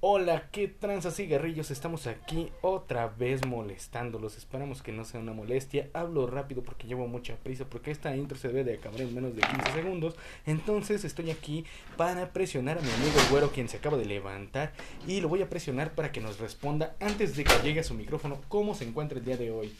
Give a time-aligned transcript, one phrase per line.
[0.00, 4.38] Hola, qué tranzas y guerrillos, estamos aquí otra vez molestándolos.
[4.38, 5.90] Esperamos que no sea una molestia.
[5.92, 9.34] Hablo rápido porque llevo mucha prisa, porque esta intro se debe de acabar en menos
[9.34, 10.14] de 15 segundos.
[10.46, 11.64] Entonces estoy aquí
[11.96, 14.72] para presionar a mi amigo güero, quien se acaba de levantar,
[15.04, 17.94] y lo voy a presionar para que nos responda antes de que llegue a su
[17.94, 19.74] micrófono cómo se encuentra el día de hoy.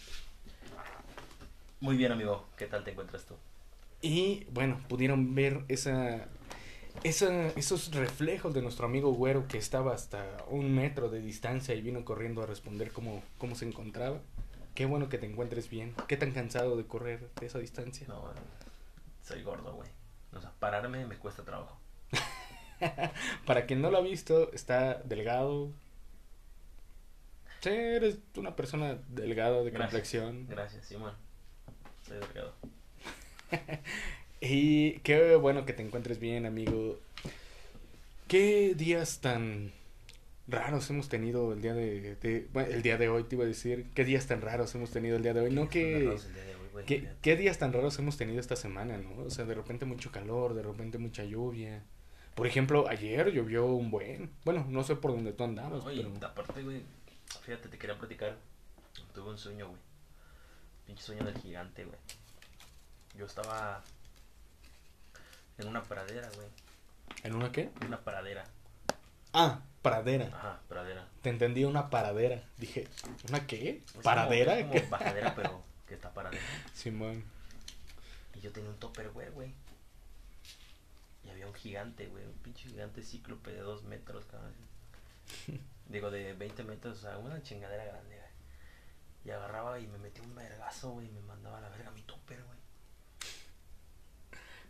[1.79, 2.45] Muy bien, amigo.
[2.57, 3.35] ¿Qué tal te encuentras tú?
[4.03, 6.27] Y bueno, pudieron ver esa
[7.02, 11.82] esa, esos reflejos de nuestro amigo güero que estaba hasta un metro de distancia y
[11.82, 14.21] vino corriendo a responder cómo, cómo se encontraba.
[14.75, 15.94] Qué bueno que te encuentres bien.
[16.07, 18.07] ¿Qué tan cansado de correr de esa distancia?
[18.08, 18.32] No,
[19.22, 19.89] soy gordo, güey.
[20.32, 21.79] O sea, pararme me cuesta trabajo.
[23.46, 25.72] Para quien no lo ha visto, está delgado.
[27.61, 30.46] Sí, eres una persona delgada de complexión.
[30.49, 31.14] Gracias, Simón.
[32.06, 32.55] Soy delgado.
[34.41, 36.98] Y qué bueno que te encuentres bien, amigo.
[38.28, 39.73] ¿Qué días tan
[40.47, 43.86] raros hemos tenido el día de, bueno, el día de hoy te iba a decir,
[43.95, 46.17] qué días tan raros hemos tenido el día de hoy, no que
[46.86, 49.25] ¿qué, qué días tan raros hemos tenido esta semana, ¿no?
[49.25, 51.83] O sea, de repente mucho calor, de repente mucha lluvia.
[52.34, 54.30] Por ejemplo, ayer llovió un buen.
[54.45, 56.27] Bueno, no sé por dónde tú andabas, no, pero...
[56.27, 56.83] aparte, güey,
[57.42, 58.36] fíjate, te quería platicar.
[59.12, 59.80] Tuve un sueño, güey.
[60.86, 61.98] Pinche sueño del gigante, güey.
[63.17, 63.83] Yo estaba
[65.59, 66.48] en una pradera, güey.
[67.25, 67.70] ¿En una qué?
[67.81, 68.45] En una pradera.
[69.33, 70.27] Ah, pradera.
[70.27, 71.06] Ajá, pradera.
[71.23, 72.42] Te entendí una paradera.
[72.56, 72.89] Dije,
[73.28, 73.83] ¿una qué?
[74.03, 74.61] ¿Paradera?
[74.61, 76.42] Como, es como bajadera, pero que está paradera.
[76.73, 77.25] Simón.
[78.34, 79.53] Y yo tenía un topper, güey, güey.
[81.25, 82.25] Y había un gigante, güey.
[82.25, 84.55] Un pinche gigante cíclope de dos metros, cabrón.
[85.89, 88.29] Digo, de 20 metros, o sea, una chingadera grande, güey.
[89.25, 91.09] Y agarraba y me metía un vergazo, güey.
[91.09, 92.47] Y me mandaba a la verga mi topper, güey.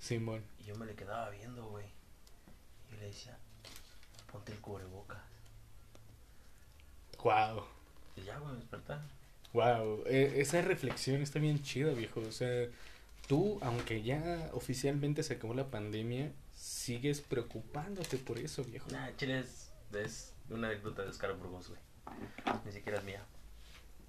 [0.09, 0.43] Simón.
[0.59, 1.85] Y yo me le quedaba viendo, güey.
[2.91, 3.37] Y le decía,
[4.33, 5.21] ponte el cubrebocas.
[7.23, 7.65] Wow.
[8.17, 9.03] Y ya, güey, despertar.
[9.53, 12.21] Wow, e, esa reflexión está bien chida, viejo.
[12.21, 12.69] O sea,
[13.27, 18.91] tú, aunque ya oficialmente se acabó la pandemia, sigues preocupándote por eso, viejo.
[18.91, 21.81] Nah, chile es, es una anécdota de Oscar Burgos, güey.
[22.65, 23.23] Ni siquiera es mía.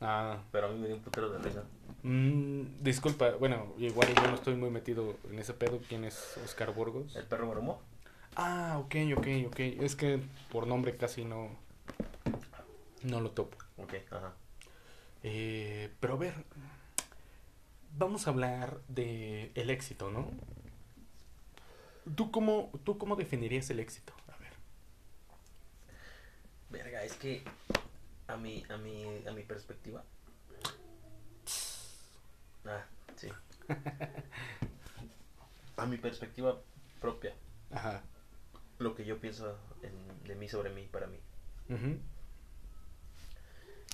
[0.01, 0.37] Ah.
[0.51, 1.63] Pero a mí me dio un putero de risa.
[2.03, 5.79] Mm, disculpa, bueno, igual yo no estoy muy metido en ese pedo.
[5.87, 7.15] ¿Quién es Oscar Burgos?
[7.15, 7.81] ¿El perro Moromó?
[8.35, 9.59] Ah, ok, ok, ok.
[9.59, 10.21] Es que
[10.51, 11.49] por nombre casi no.
[13.03, 13.57] No lo topo.
[13.77, 14.33] Ok, ajá.
[15.23, 16.33] Eh, pero a ver.
[17.97, 20.31] Vamos a hablar de el éxito, ¿no?
[22.15, 24.13] ¿Tú cómo, ¿Tú cómo definirías el éxito?
[24.27, 24.53] A ver.
[26.69, 27.43] Verga, es que
[28.29, 30.03] a mi, a mi, a mi perspectiva.
[32.65, 32.85] Ah,
[33.15, 33.29] sí.
[35.77, 36.61] a mi perspectiva
[37.01, 37.33] propia.
[37.71, 38.03] Ajá.
[38.77, 41.19] Lo que yo pienso en, de mí sobre mí, para mí.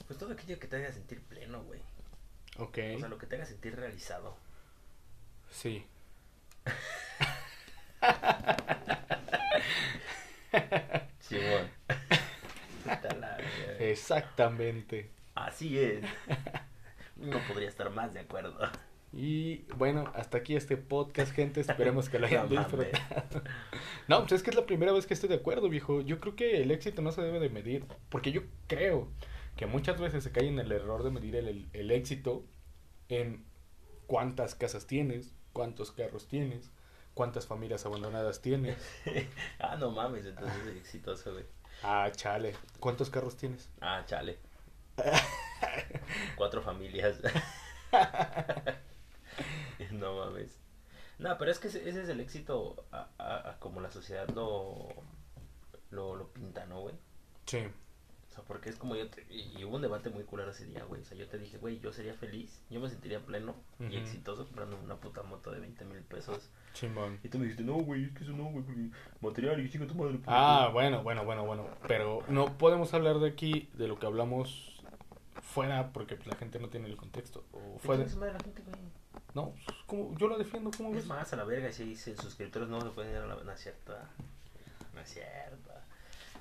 [0.08, 1.82] Pues todo aquello que te haga sentir pleno, güey.
[2.58, 2.78] Ok.
[2.96, 4.38] O sea, lo que te haga sentir realizado.
[5.50, 5.86] Sí,
[13.80, 15.12] Exactamente.
[15.36, 16.04] Así es.
[17.16, 18.58] No podría estar más de acuerdo.
[19.14, 21.62] Y bueno, hasta aquí este podcast, gente.
[21.62, 23.44] Esperemos que lo hayan disfrutado.
[24.08, 26.02] No, pues es que es la primera vez que estoy de acuerdo, viejo.
[26.02, 27.86] Yo creo que el éxito no se debe de medir.
[28.10, 29.08] Porque yo creo
[29.56, 32.46] que muchas veces se cae en el error de medir el, el éxito
[33.10, 33.46] en
[34.06, 36.72] cuántas casas tienes, cuántos carros tienes,
[37.14, 38.78] cuántas familias abandonadas tienes.
[39.60, 41.46] ah, no mames, entonces es exitoso, güey.
[41.84, 42.56] Ah, chale.
[42.80, 43.70] ¿Cuántos carros tienes?
[43.82, 44.38] Ah, chale.
[46.36, 47.20] Cuatro familias.
[49.92, 50.60] no mames.
[51.18, 54.90] No, pero es que ese es el éxito a, a, como la sociedad lo,
[55.92, 56.96] lo, lo pinta, ¿no, güey?
[57.46, 57.68] Sí.
[58.36, 60.84] O sea, porque es como yo te, y hubo un debate muy culero ese día,
[60.84, 61.02] güey.
[61.02, 64.46] O sea, yo te dije, güey, yo sería feliz, yo me sentiría pleno y exitoso
[64.46, 66.50] comprando una puta moto de 20 mil pesos.
[66.74, 67.18] Chimón.
[67.24, 68.66] Y tú me dijiste, no, güey, es que eso no, güey,
[69.22, 70.20] material y chica tu madre.
[70.28, 71.70] Ah, bueno, bueno, bueno, bueno.
[71.88, 74.84] Pero no podemos hablar de aquí de lo que hablamos
[75.42, 77.46] fuera porque pues, la gente no tiene el contexto.
[77.54, 78.04] O fuera.
[78.04, 78.16] De...
[78.34, 78.76] La gente, güey?
[79.34, 82.68] No, pues, como, yo lo defiendo como Es más, a la verga, si dicen suscriptores
[82.68, 83.36] no se pueden ir a la...
[83.36, 84.24] No es cierto, ¿eh?
[84.94, 85.75] No es cierto.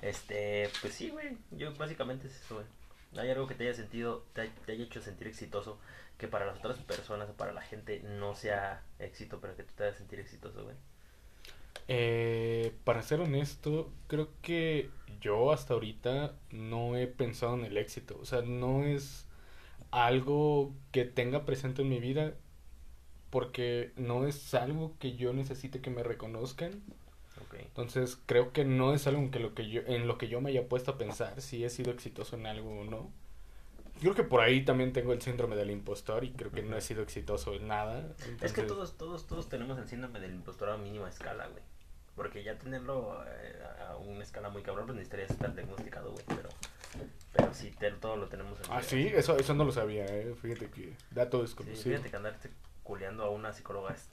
[0.05, 1.37] Este, pues sí, güey.
[1.51, 2.67] Yo básicamente es eso, güey.
[3.17, 5.79] Hay algo que te haya sentido, te, haya hecho sentir exitoso,
[6.17, 9.73] que para las otras personas o para la gente no sea éxito, pero que tú
[9.75, 10.75] te hagas sentir exitoso, güey.
[11.87, 14.89] Eh, para ser honesto, creo que
[15.21, 18.17] yo hasta ahorita no he pensado en el éxito.
[18.21, 19.25] O sea, no es
[19.89, 22.33] algo que tenga presente en mi vida
[23.31, 26.83] porque no es algo que yo necesite que me reconozcan.
[27.61, 30.41] Entonces, creo que no es algo en, que lo que yo, en lo que yo
[30.41, 33.11] me haya puesto a pensar si he sido exitoso en algo o no.
[33.99, 36.81] Creo que por ahí también tengo el síndrome del impostor y creo que no he
[36.81, 38.13] sido exitoso en nada.
[38.41, 41.63] Es que todos, todos, todos tenemos el síndrome del impostor a mínima escala, güey.
[42.15, 46.25] Porque ya tenerlo eh, a una escala muy cabrón, pues necesitarías estar diagnosticado, güey.
[46.27, 46.49] Pero,
[47.33, 50.33] pero sí, todo lo tenemos en Ah, sí, eso, eso no lo sabía, eh.
[50.41, 51.81] Fíjate que dato desconocido.
[51.81, 52.49] Sí, fíjate que andarte
[52.83, 54.09] culeando a una psicóloga es,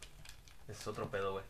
[0.69, 1.45] es otro pedo, güey.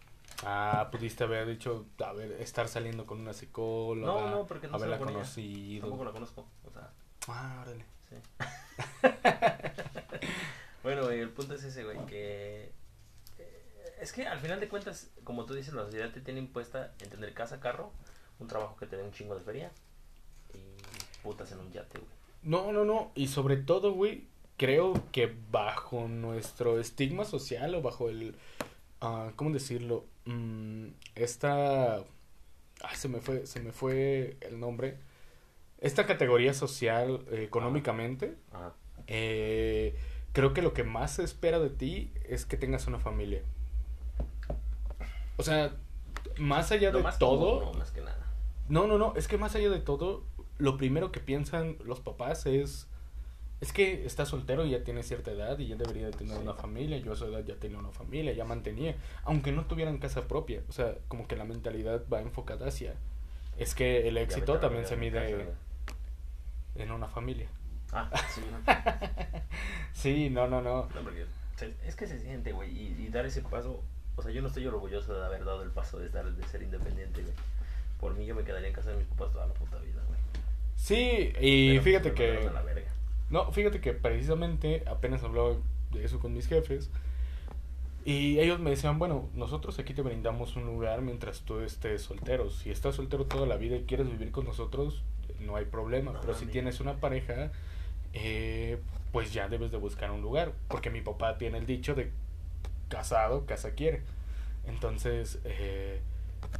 [0.44, 4.12] Ah, pudiste haber dicho, a ver, estar saliendo con una psicóloga.
[4.12, 5.82] No, no, porque no haberla conocido.
[5.82, 6.90] Tampoco la conozco, o sea.
[7.28, 7.84] Ah, órale.
[8.08, 8.16] Sí.
[10.82, 12.72] bueno, güey, el punto es ese, güey, que
[13.38, 16.92] eh, es que al final de cuentas, como tú dices, la sociedad te tiene impuesta
[17.00, 17.92] en tener casa, carro,
[18.40, 19.70] un trabajo que te dé un chingo de feria
[20.54, 22.10] y putas en un yate, güey.
[22.42, 24.26] No, no, no, y sobre todo, güey,
[24.56, 28.34] creo que bajo nuestro estigma social o bajo el,
[29.02, 30.06] uh, ¿cómo decirlo?
[30.24, 34.98] Mm, esta, ay, se me fue, se me fue el nombre.
[35.78, 38.36] Esta categoría social eh, económicamente,
[39.08, 39.96] eh,
[40.32, 43.42] creo que lo que más se espera de ti es que tengas una familia.
[45.36, 45.74] O sea,
[46.38, 47.64] más allá de todo.
[47.64, 48.26] no, más que nada.
[48.68, 50.24] No, no, no, es que más allá de todo,
[50.58, 52.88] lo primero que piensan los papás es
[53.62, 56.52] es que está soltero y ya tiene cierta edad y ya debería de tener una
[56.52, 56.98] familia.
[56.98, 60.62] Yo a su edad ya tenía una familia, ya mantenía, aunque no tuvieran casa propia.
[60.68, 62.96] O sea, como que la mentalidad va enfocada hacia.
[63.56, 65.46] Es que el éxito también se mide
[66.74, 67.46] en una familia.
[67.92, 68.42] Ah, sí.
[69.92, 70.88] sí, no, no, no.
[71.86, 73.80] es que se siente, güey, y, dar ese paso.
[74.16, 76.62] O sea, yo no estoy orgulloso de haber dado el paso de, estar, de ser
[76.62, 77.34] independiente, güey.
[78.00, 80.18] Por mí yo me quedaría en casa de mis papás toda la puta vida, güey.
[80.74, 82.50] Sí, y fíjate que...
[83.32, 85.56] No, fíjate que precisamente apenas hablaba
[85.90, 86.90] de eso con mis jefes.
[88.04, 92.50] Y ellos me decían, bueno, nosotros aquí te brindamos un lugar mientras tú estés soltero.
[92.50, 95.02] Si estás soltero toda la vida y quieres vivir con nosotros,
[95.40, 96.12] no hay problema.
[96.20, 97.52] Pero si tienes una pareja,
[98.12, 98.78] eh,
[99.12, 100.52] pues ya debes de buscar un lugar.
[100.68, 102.10] Porque mi papá tiene el dicho de
[102.90, 104.02] casado, casa quiere.
[104.66, 106.02] Entonces, eh,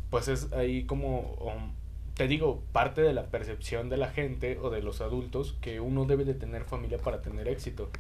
[0.08, 1.72] pues es ahí como um,
[2.14, 6.05] te digo, parte de la percepción de la gente o de los adultos que uno
[6.05, 7.91] debe de tener familia para tener éxito.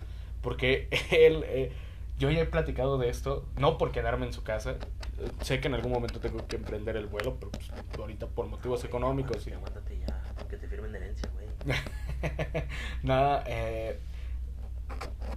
[0.42, 1.72] Porque él, eh,
[2.18, 4.76] yo ya he platicado de esto, no por quedarme en su casa,
[5.40, 8.84] sé que en algún momento tengo que emprender el vuelo, pero pues, ahorita por motivos
[8.84, 9.46] económicos.
[9.46, 9.52] Y...
[9.52, 11.46] Aguántate ya, que te firmen herencia, güey.
[13.02, 13.98] Nada, eh,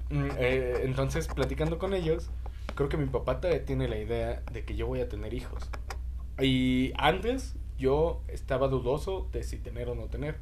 [0.09, 2.29] mm, eh, entonces platicando con ellos,
[2.75, 5.69] creo que mi papá todavía tiene la idea de que yo voy a tener hijos.
[6.41, 10.37] Y antes yo estaba dudoso de si tener o no tener.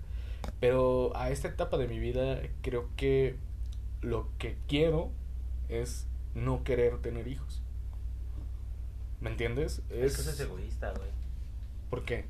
[0.60, 3.38] Pero a esta etapa de mi vida creo que
[4.02, 5.12] lo que quiero
[5.70, 7.62] es no querer tener hijos.
[9.22, 9.82] ¿Me entiendes?
[9.90, 11.10] Es, que es egoísta, güey.
[11.90, 12.26] ¿Por qué?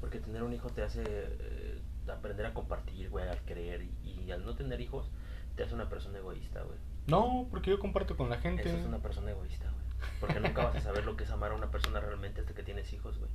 [0.00, 1.78] Porque tener un hijo te hace eh,
[2.12, 3.86] aprender a compartir, güey, al querer.
[4.04, 5.08] Y, al no tener hijos,
[5.54, 6.78] te hace una persona egoísta, güey.
[7.06, 8.68] No, porque yo comparto con la gente.
[8.68, 9.83] Eso es una persona egoísta, güey.
[10.20, 12.62] Porque nunca vas a saber lo que es amar a una persona realmente hasta que
[12.62, 13.30] tienes hijos, güey.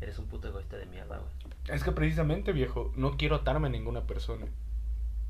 [0.00, 1.32] Eres un puto egoísta de mierda, güey.
[1.68, 4.46] Es que precisamente, viejo, no quiero atarme a ninguna persona.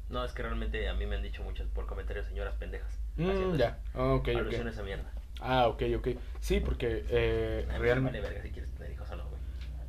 [0.09, 2.99] No, es que realmente a mí me han dicho muchas por comentarios señoras pendejas.
[3.17, 5.11] Mm, ya, ah, ok, Alusiones a mierda.
[5.41, 6.09] Ah, ok, ok.
[6.41, 8.21] Sí, porque eh, realmente...
[8.21, 9.41] Vale verga si quieres tener hijos o no, güey.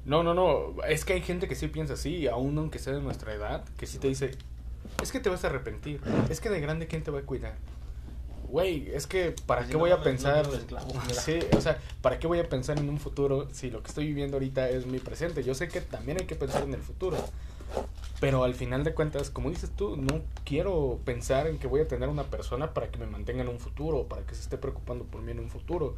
[0.05, 0.83] No, no, no.
[0.83, 3.85] Es que hay gente que sí piensa así, aún aunque sea de nuestra edad, que
[3.85, 4.31] sí te dice,
[5.01, 6.01] es que te vas a arrepentir.
[6.29, 7.55] Es que de grande, ¿quién te va a cuidar?
[8.53, 10.47] Güey, es que ¿para qué voy a pensar?
[11.11, 14.05] sí, o sea, ¿para qué voy a pensar en un futuro si lo que estoy
[14.05, 15.43] viviendo ahorita es mi presente?
[15.43, 17.17] Yo sé que también hay que pensar en el futuro.
[18.19, 21.87] Pero al final de cuentas, como dices tú, no quiero pensar en que voy a
[21.87, 25.03] tener una persona para que me mantenga en un futuro, para que se esté preocupando
[25.05, 25.95] por mí en un futuro.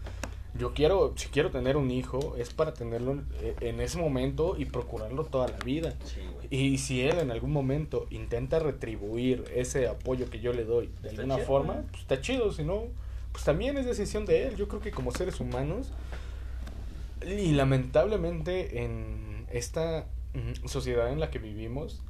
[0.58, 3.22] Yo quiero, si quiero tener un hijo, es para tenerlo
[3.60, 5.94] en ese momento y procurarlo toda la vida.
[6.50, 11.10] Y si él en algún momento intenta retribuir ese apoyo que yo le doy de
[11.10, 12.84] alguna forma, pues está chido, si no,
[13.32, 14.56] pues también es decisión de él.
[14.56, 15.92] Yo creo que como seres humanos,
[17.26, 22.02] y lamentablemente en esta mm, sociedad en la que vivimos,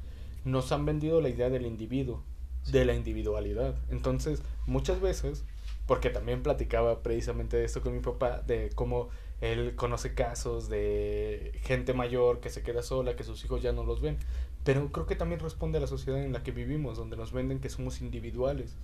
[0.44, 2.22] nos han vendido la idea del individuo,
[2.70, 3.74] de la individualidad.
[3.90, 5.44] Entonces, muchas veces
[5.86, 9.08] porque también platicaba precisamente de esto con mi papá, de cómo
[9.40, 13.84] él conoce casos de gente mayor que se queda sola, que sus hijos ya no
[13.84, 14.18] los ven.
[14.64, 17.60] Pero creo que también responde a la sociedad en la que vivimos, donde nos venden
[17.60, 18.74] que somos individuales,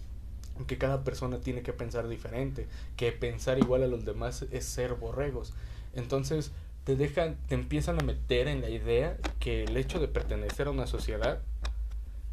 [0.67, 4.95] que cada persona tiene que pensar diferente, que pensar igual a los demás es ser
[4.95, 5.55] borregos.
[5.95, 6.53] Entonces
[6.85, 10.71] te dejan, te empiezan a meter en la idea que el hecho de pertenecer a
[10.71, 11.41] una sociedad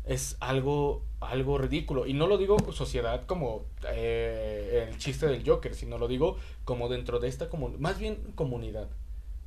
[0.10, 2.08] es algo, algo ridículo.
[2.08, 6.89] Y no lo digo sociedad como eh, el chiste del Joker, sino lo digo como
[6.89, 8.89] dentro de esta comunidad, más bien comunidad.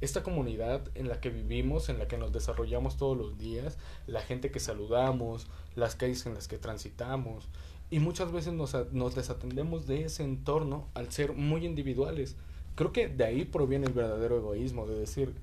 [0.00, 3.76] esta comunidad en la que vivimos, en la que nos desarrollamos todos los días,
[4.06, 7.48] la gente que saludamos, las calles en las que transitamos,
[7.90, 12.36] y muchas veces nos, nos desatendemos de ese entorno al ser muy individuales.
[12.74, 15.34] Creo que de ahí proviene el verdadero egoísmo, de decir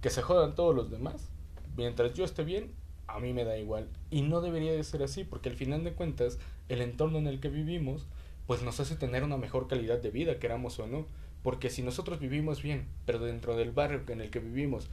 [0.00, 1.28] que se jodan todos los demás,
[1.76, 2.72] mientras yo esté bien,
[3.12, 3.88] a mí me da igual.
[4.10, 6.38] Y no debería de ser así, porque al final de cuentas,
[6.68, 8.06] el entorno en el que vivimos,
[8.46, 11.06] pues nos hace tener una mejor calidad de vida, queramos o no.
[11.42, 14.88] Porque si nosotros vivimos bien, pero dentro del barrio en el que vivimos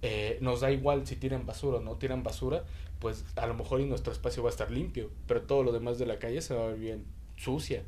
[0.00, 2.64] eh, nos da igual si tiran basura o no tiran basura,
[2.98, 5.98] pues a lo mejor y nuestro espacio va a estar limpio, pero todo lo demás
[5.98, 7.04] de la calle se va a ver bien
[7.36, 7.82] sucia.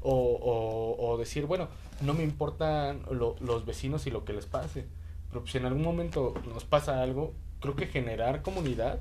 [0.00, 1.68] O, o, o decir, bueno,
[2.00, 4.84] no me importan lo, los vecinos y lo que les pase,
[5.28, 8.98] pero si en algún momento nos pasa algo, creo que generar comunidad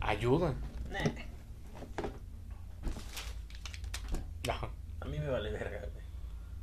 [0.00, 0.54] ayuda.
[4.48, 4.70] Ajá.
[5.00, 6.04] A mí me vale verga, güey.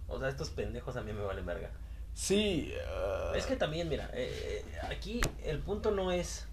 [0.08, 1.70] O sea, estos pendejos a mí me valen verga.
[2.13, 2.74] Sí.
[2.74, 3.36] Uh...
[3.36, 6.48] Es que también, mira, eh, aquí el punto no es...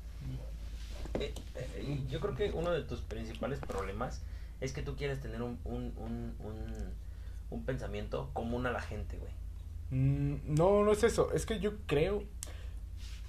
[1.19, 4.23] Eh, eh, yo creo que uno de tus principales problemas
[4.61, 6.95] es que tú quieres tener un, un, un, un,
[7.51, 9.33] un pensamiento común a la gente, güey.
[9.91, 11.33] Mm, no, no es eso.
[11.33, 12.25] Es que yo creo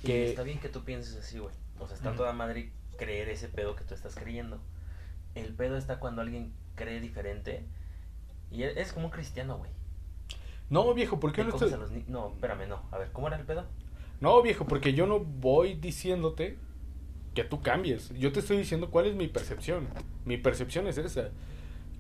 [0.03, 0.27] que...
[0.27, 1.53] Y está bien que tú pienses así, güey.
[1.79, 4.60] O sea, está toda madre creer ese pedo que tú estás creyendo.
[5.36, 7.65] El pedo está cuando alguien cree diferente.
[8.51, 9.72] Y e, es como un cristiano, güey.
[10.70, 11.74] No, viejo, ¿por qué no estoy...
[12.08, 12.84] No, espérame, no.
[12.91, 13.65] A ver, ¿cómo era el pedo?
[14.22, 16.58] No, viejo, porque yo no voy diciéndote
[17.34, 18.10] que tú cambies.
[18.10, 19.88] Yo te estoy diciendo cuál es mi percepción.
[20.25, 21.29] Mi percepción es esa.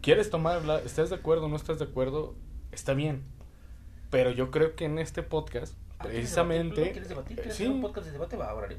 [0.01, 0.79] ¿Quieres tomarla?
[0.79, 1.47] ¿Estás de acuerdo?
[1.47, 2.35] ¿No estás de acuerdo?
[2.71, 3.23] Está bien.
[4.09, 7.01] Pero yo creo que en este podcast, ah, precisamente...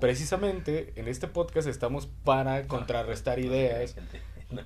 [0.00, 3.97] Precisamente en este podcast estamos para contrarrestar ideas,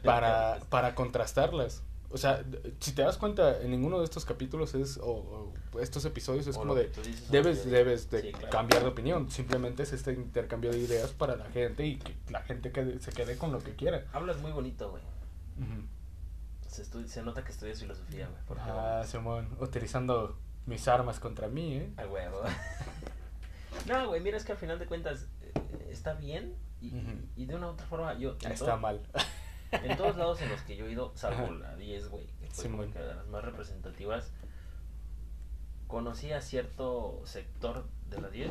[0.02, 1.82] para, para contrastarlas.
[2.10, 2.44] O sea,
[2.80, 6.74] si te das cuenta, en ninguno de estos capítulos es, o, estos episodios es como
[6.74, 6.90] de,
[7.30, 9.30] debes, debes de cambiar de opinión.
[9.30, 13.12] Simplemente es este intercambio de ideas para la gente y que la gente que se
[13.12, 14.06] quede con lo que quiera.
[14.12, 15.02] Hablas muy bonito, güey.
[16.68, 18.60] se, se, nota que estudias filosofía, güey.
[18.60, 21.92] Ah, Simón, utilizando mis armas contra mí, ¿eh?
[21.96, 22.42] A huevo.
[23.86, 26.92] no, güey, mira, es que al final de cuentas eh, está bien y,
[27.36, 28.36] y, de una u otra forma yo...
[28.48, 29.00] Está mal.
[29.70, 32.70] En todos lados en los que yo he ido, salvo la 10, güey, que fue
[32.70, 34.32] como que de las más representativas,
[35.86, 38.50] conocí a cierto sector de la 10.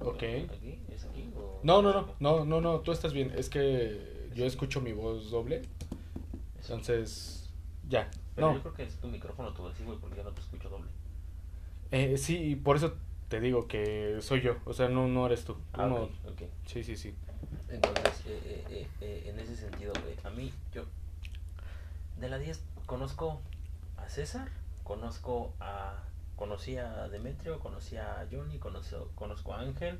[0.00, 0.22] Ok.
[0.50, 0.78] ¿Aquí?
[0.90, 1.32] ¿Es aquí?
[1.36, 1.60] O...
[1.62, 3.32] No, no, no, no, no, no, tú estás bien.
[3.36, 5.62] Es que yo escucho mi voz doble.
[6.60, 7.50] Entonces,
[7.88, 8.10] ya.
[8.34, 8.54] Pero no.
[8.54, 10.90] yo creo que es tu micrófono tu así, güey, porque yo no te escucho doble.
[11.90, 12.94] Eh, sí, por eso
[13.28, 15.56] te digo que soy yo, o sea, no, no eres tú.
[15.72, 17.14] Ah, no, okay, Sí, sí, sí.
[17.68, 19.92] Entonces, eh, eh, eh, en ese sentido,
[20.24, 20.84] a mí, yo,
[22.18, 23.40] de la 10, conozco
[23.96, 24.48] a César,
[24.84, 25.94] conozco a,
[26.36, 29.98] conocí a Demetrio, conocí a Johnny, conozco, conozco a Ángel,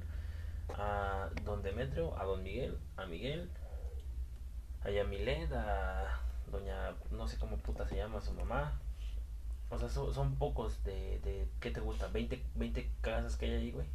[0.75, 3.50] a don Demetrio, a don Miguel, a Miguel,
[4.83, 8.78] a Yamilet, a doña, no sé cómo puta se llama su mamá.
[9.68, 12.06] O sea, son, pocos de, de, ¿qué te gusta?
[12.08, 13.87] 20, 20 casas que hay ahí, güey.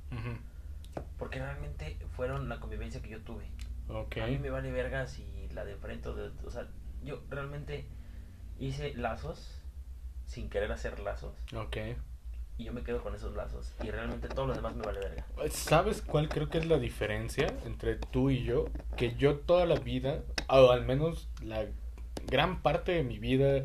[1.18, 3.46] Porque realmente fueron la convivencia que yo tuve.
[3.90, 6.68] A mí me vale verga si la de enfrente o, de, o sea,
[7.04, 7.86] yo realmente
[8.60, 9.62] hice lazos
[10.26, 11.34] sin querer hacer lazos.
[11.56, 11.78] Ok.
[12.58, 13.74] Y yo me quedo con esos lazos.
[13.84, 15.26] Y realmente todo lo demás me vale verga.
[15.50, 18.66] ¿Sabes cuál creo que es la diferencia entre tú y yo?
[18.98, 21.66] Que yo toda la vida, o al menos la
[22.28, 23.64] gran parte de mi vida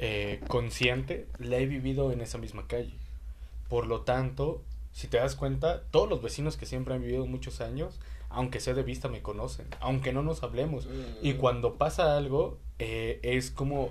[0.00, 2.94] eh, consciente, la he vivido en esa misma calle.
[3.68, 4.62] Por lo tanto,
[4.92, 7.98] si te das cuenta, todos los vecinos que siempre han vivido muchos años,
[8.30, 10.88] aunque sea de vista, me conocen, aunque no nos hablemos.
[11.22, 11.36] Y mm.
[11.38, 13.90] cuando pasa algo, eh, es como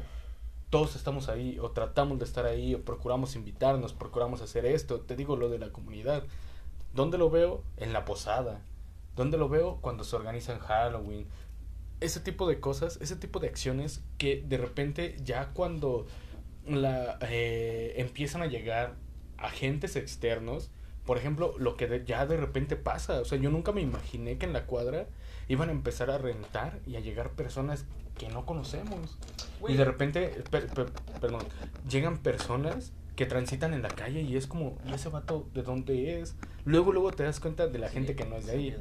[0.70, 5.00] todos estamos ahí, o tratamos de estar ahí, o procuramos invitarnos, procuramos hacer esto.
[5.02, 6.24] Te digo lo de la comunidad.
[6.94, 7.64] ¿Dónde lo veo?
[7.78, 8.62] En la posada.
[9.16, 9.78] ¿Dónde lo veo?
[9.82, 11.28] Cuando se organiza en Halloween.
[12.00, 16.06] Ese tipo de cosas, ese tipo de acciones que de repente ya cuando
[16.68, 18.96] la, eh, empiezan a llegar
[19.38, 20.70] agentes externos,
[21.06, 24.46] por ejemplo, lo que ya de repente pasa, o sea, yo nunca me imaginé que
[24.46, 25.08] en la cuadra
[25.48, 27.86] iban a empezar a rentar y a llegar personas
[28.18, 29.18] que no conocemos.
[29.68, 31.44] Y de repente, perdón,
[31.90, 36.20] llegan personas que transitan en la calle y es como, ¿y ese vato de dónde
[36.20, 36.36] es?
[36.66, 38.76] Luego, luego te das cuenta de la gente que no es de ahí.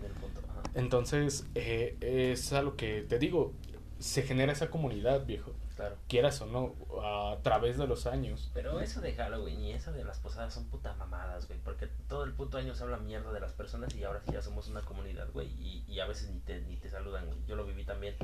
[0.75, 3.55] Entonces, eh, es a lo que te digo,
[3.99, 5.53] se genera esa comunidad, viejo.
[5.77, 5.97] Claro.
[6.09, 8.51] Quieras o no, a través de los años.
[8.55, 11.59] Pero eso de Halloween y eso de las posadas son puta mamadas, güey.
[11.63, 14.41] Porque todo el puto año se habla mierda de las personas y ahora sí ya
[14.41, 15.49] somos una comunidad, güey.
[15.61, 17.39] Y, y a veces ni te, ni te saludan, güey.
[17.47, 18.17] Yo lo viví también.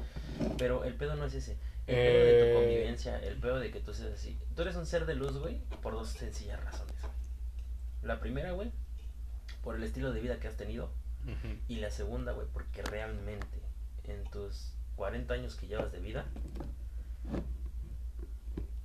[0.57, 1.59] Pero el pedo no es ese.
[1.87, 2.55] El pedo de tu eh.
[2.55, 4.39] convivencia, el pedo de que tú seas así.
[4.57, 6.97] Tú eres un ser de luz, güey, por dos sencillas razones.
[8.03, 8.73] La primera, güey,
[9.63, 10.91] por el estilo de vida que has tenido.
[11.25, 11.57] Ujú.
[11.69, 13.61] Y la segunda, güey, porque realmente
[14.05, 16.27] en tus 40 años que llevas de vida,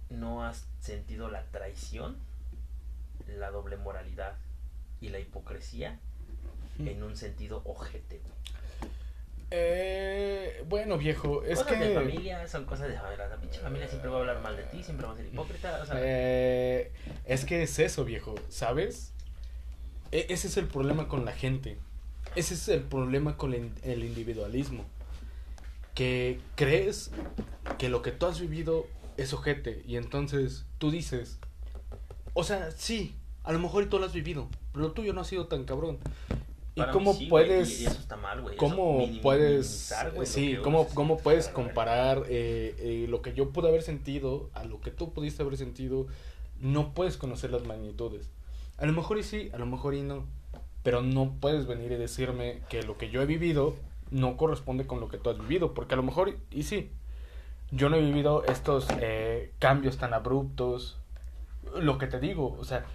[0.09, 2.17] no has sentido la traición,
[3.27, 4.35] la doble moralidad
[5.01, 5.99] y la hipocresía
[6.79, 8.33] en un sentido ojete, güey.
[9.49, 11.85] Eh, bueno, viejo, es cosas que...
[11.87, 13.27] de familia son cosas de familia.
[13.27, 15.79] La pinche familia siempre va a hablar mal de ti, siempre va a ser hipócrita.
[15.81, 16.91] O sea, Eh,
[17.25, 19.13] es que es eso, viejo, ¿sabes?
[20.11, 21.79] E- ese es el problema con la gente.
[22.37, 24.85] Ese es el problema con el, individualismo.
[25.95, 27.09] Que crees
[27.79, 28.85] que lo que tú has vivido
[29.17, 29.81] es ojete.
[29.87, 31.39] Y entonces tú dices,
[32.35, 35.23] o sea, sí, a lo mejor tú lo has vivido, pero lo tuyo no ha
[35.23, 35.97] sido tan cabrón.
[36.75, 37.81] ¿Y para mí cómo sí, puedes...
[37.81, 38.55] y eso está mal, güey.
[38.55, 39.91] Eso ¿Cómo minim- puedes,
[40.25, 44.79] sí, cómo, cómo puedes comparar eh, eh, lo que yo pude haber sentido a lo
[44.79, 46.05] que tú pudiste haber sentido?
[46.59, 48.29] No puedes conocer las magnitudes.
[48.77, 50.27] A lo mejor y sí, a lo mejor y no.
[50.87, 53.75] Pero no puedes venir y decirme que lo que yo he vivido
[54.09, 55.73] no corresponde con lo que tú has vivido.
[55.73, 56.91] Porque a lo mejor y, sí.
[57.71, 60.97] Yo no he vivido estos eh, cambios tan abruptos.
[61.77, 62.85] Lo que te digo, o sea,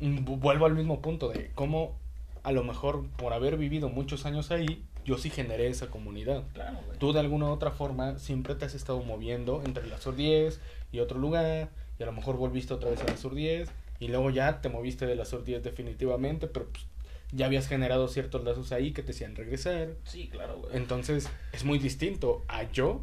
[0.00, 1.94] vu- vuelvo al mismo punto de cómo
[2.42, 6.42] a lo mejor por haber vivido muchos años ahí, yo sí generé esa comunidad.
[6.52, 6.78] Claro.
[6.98, 10.60] Tú de alguna u otra forma siempre te has estado moviendo entre la Sur 10
[10.90, 11.68] y otro lugar,
[12.00, 13.70] y a lo mejor volviste otra vez a la Sur 10,
[14.02, 16.86] y luego ya te moviste de la Sur 10 definitivamente, pero pues,
[17.32, 19.94] ya habías generado ciertos lazos ahí que te hacían regresar.
[20.04, 20.76] Sí, claro, güey.
[20.76, 23.00] Entonces es muy distinto a yo,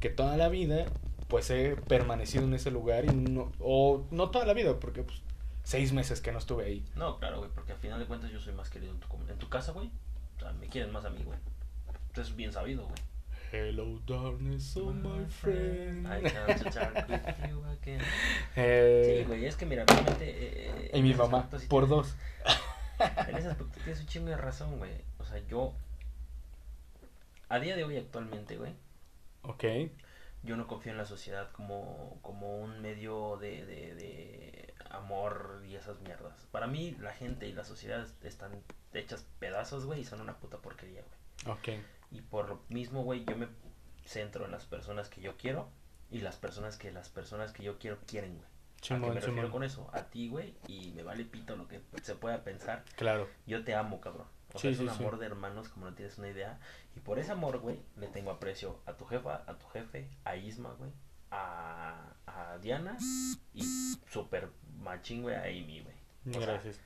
[0.00, 0.86] que toda la vida
[1.28, 5.22] pues he permanecido en ese lugar y no, o no toda la vida, porque pues
[5.64, 6.84] seis meses que no estuve ahí.
[6.96, 9.30] No, claro, güey, porque al final de cuentas yo soy más querido en tu, comun-
[9.30, 9.90] en tu casa, güey.
[10.36, 11.38] O sea, me quieren más a mí, güey.
[12.12, 12.96] Eso es bien sabido, güey.
[13.52, 16.06] Hello darkness, oh my friend.
[16.08, 18.00] I come to talk with you again.
[18.56, 20.24] Eh, Sí, güey, es que mira, realmente...
[20.26, 22.14] eh, y en mi mamá, por dos.
[23.28, 24.92] En ese aspecto tienes un chingo de razón, güey.
[25.18, 25.74] O sea, yo...
[27.48, 28.72] A día de hoy actualmente, güey,
[29.42, 29.64] Ok.
[30.44, 35.74] yo no confío en la sociedad como, como un medio de, de, de amor y
[35.74, 36.32] esas mierdas.
[36.52, 38.52] Para mí, la gente y la sociedad están
[38.94, 41.02] hechas pedazos, güey, y son una puta porquería,
[41.44, 41.56] güey.
[41.58, 41.84] Ok.
[42.12, 43.48] Y por lo mismo, güey, yo me
[44.04, 45.68] centro en las personas que yo quiero
[46.10, 48.46] y las personas que las personas que yo quiero quieren, güey.
[48.46, 49.88] ¿A qué me refiero con eso?
[49.92, 52.84] A ti, güey, y me vale pito lo que se pueda pensar.
[52.96, 53.28] Claro.
[53.46, 54.26] Yo te amo, cabrón.
[54.54, 54.96] O Sí, sea, es un sí.
[54.98, 56.58] amor de hermanos, como no tienes una idea.
[56.96, 60.36] Y por ese amor, güey, le tengo aprecio a tu jefa, a tu jefe, a
[60.36, 60.90] Isma, güey,
[61.30, 62.96] a, a Diana
[63.54, 63.62] y
[64.10, 64.48] súper
[64.80, 65.96] machín, güey, a Amy, güey.
[66.36, 66.80] O sea, Gracias.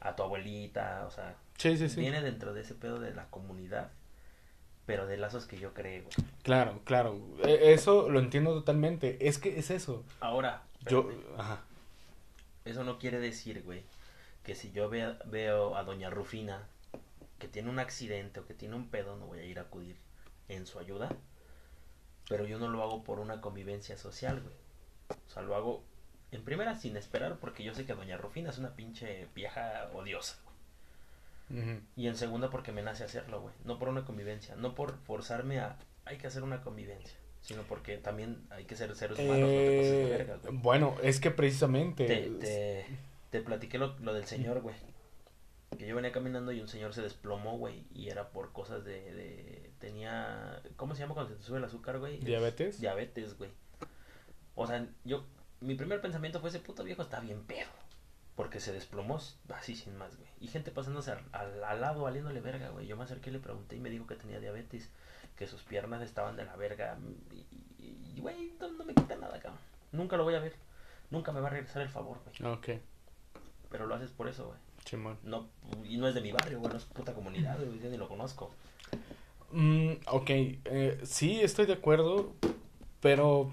[0.00, 2.00] a tu abuelita, o sea, Sí, sí, sí.
[2.00, 3.92] viene dentro de ese pedo de la comunidad,
[4.86, 6.14] pero de lazos que yo creo, güey.
[6.42, 7.18] Claro, claro.
[7.44, 9.28] E- Eso lo entiendo totalmente.
[9.28, 10.04] Es que es eso.
[10.20, 11.62] Ahora, Yo, ajá.
[12.64, 13.82] eso no quiere decir, güey,
[14.42, 16.66] que si yo vea- veo a doña Rufina
[17.38, 19.96] que tiene un accidente o que tiene un pedo, no voy a ir a acudir
[20.48, 21.08] en su ayuda.
[22.28, 24.54] Pero yo no lo hago por una convivencia social, güey.
[25.26, 25.82] O sea, lo hago
[26.30, 30.38] en primera sin esperar porque yo sé que doña Rufina es una pinche vieja odiosa.
[31.96, 33.54] Y en segunda porque me nace hacerlo, güey.
[33.64, 37.96] No por una convivencia, no por forzarme a hay que hacer una convivencia, sino porque
[37.98, 40.56] también hay que ser seres humanos, no te pases de Eh, verga, güey.
[40.56, 42.06] bueno, es que precisamente.
[42.06, 42.86] Te, te,
[43.30, 44.74] te platiqué lo, lo del señor, güey.
[45.78, 47.84] Que yo venía caminando y un señor se desplomó, güey.
[47.94, 49.70] Y era por cosas de, de...
[49.78, 50.60] Tenía...
[50.76, 52.18] ¿Cómo se llama cuando se te sube el azúcar, güey?
[52.20, 52.78] ¿Diabetes?
[52.78, 53.50] Diabetes, güey.
[54.54, 55.24] O sea, yo...
[55.60, 57.70] Mi primer pensamiento fue ese puto viejo está bien pedo.
[58.42, 59.20] Porque se desplomó
[59.54, 60.28] así sin más, güey.
[60.40, 62.88] Y gente pasándose al, al, al lado, valiéndole verga, güey.
[62.88, 64.90] Yo me acerqué y le pregunté y me dijo que tenía diabetes.
[65.36, 66.98] Que sus piernas estaban de la verga.
[67.32, 67.36] Y,
[67.78, 69.60] y- y, güey, no, no me quita nada, cabrón.
[69.92, 70.54] Nunca lo voy a ver.
[71.10, 72.52] Nunca me va a regresar el favor, güey.
[72.52, 72.68] Ok,
[73.70, 74.58] Pero lo haces por eso, güey.
[74.84, 75.18] chimón.
[75.22, 75.48] No,
[75.84, 76.72] y no es de mi barrio, güey.
[76.72, 77.78] No es puta comunidad, güey.
[77.80, 78.50] Yo ni lo conozco.
[79.52, 82.32] Mm, ok, eh, sí, estoy de acuerdo,
[83.00, 83.50] pero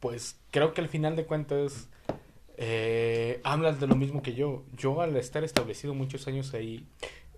[0.00, 1.88] pues creo que al final de cuentas
[2.56, 4.64] eh, hablas de lo mismo que yo.
[4.72, 6.86] Yo al estar establecido muchos años ahí,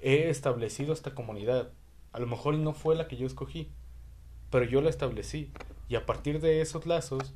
[0.01, 1.71] he establecido esta comunidad.
[2.13, 3.71] A lo mejor no fue la que yo escogí,
[4.51, 5.51] pero yo la establecí.
[5.89, 7.35] Y a partir de esos lazos,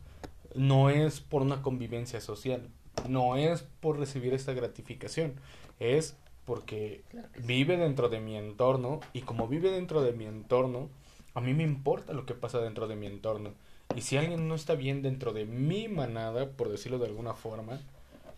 [0.55, 2.69] no es por una convivencia social,
[3.09, 5.35] no es por recibir esta gratificación,
[5.79, 7.03] es porque
[7.45, 10.89] vive dentro de mi entorno y como vive dentro de mi entorno,
[11.35, 13.55] a mí me importa lo que pasa dentro de mi entorno.
[13.97, 17.81] Y si alguien no está bien dentro de mi manada, por decirlo de alguna forma,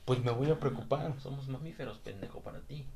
[0.04, 1.18] pues me voy a preocupar.
[1.20, 2.86] Somos mamíferos, pendejo, para ti.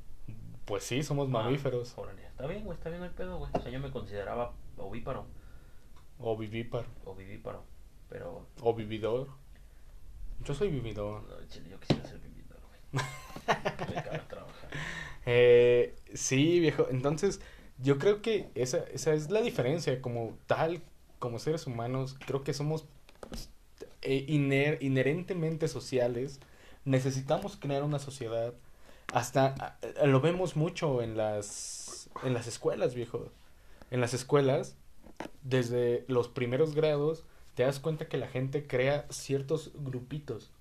[0.65, 2.27] Pues sí, somos mamíferos Ah, órale.
[2.27, 2.77] Está bien, güey.
[2.77, 3.51] Está bien el pedo, güey.
[3.53, 5.27] O sea, yo me consideraba ovíparo
[6.19, 7.63] o vivíparo o vivíparo.
[8.09, 9.29] Pero, o vividor.
[10.45, 11.23] Yo soy vividor.
[11.23, 13.05] no, chile, yo quisiera ser vividor, güey.
[13.95, 14.71] me caga trabajar.
[15.25, 16.87] Eh, sí, viejo.
[16.91, 17.41] Entonces,
[17.79, 20.01] yo creo que esa, esa es la diferencia.
[20.01, 20.83] Como tal,
[21.27, 22.85] como seres humanos, creo que somos
[24.03, 26.39] eh, iner- inherentemente sociales.
[26.85, 28.55] Necesitamos crear una sociedad.
[29.13, 33.29] Hasta eh, lo vemos mucho en las, en las escuelas, viejo.
[33.91, 34.77] En las escuelas,
[35.43, 37.25] desde los primeros grados,
[37.57, 40.53] te das cuenta que la gente crea ciertos grupitos.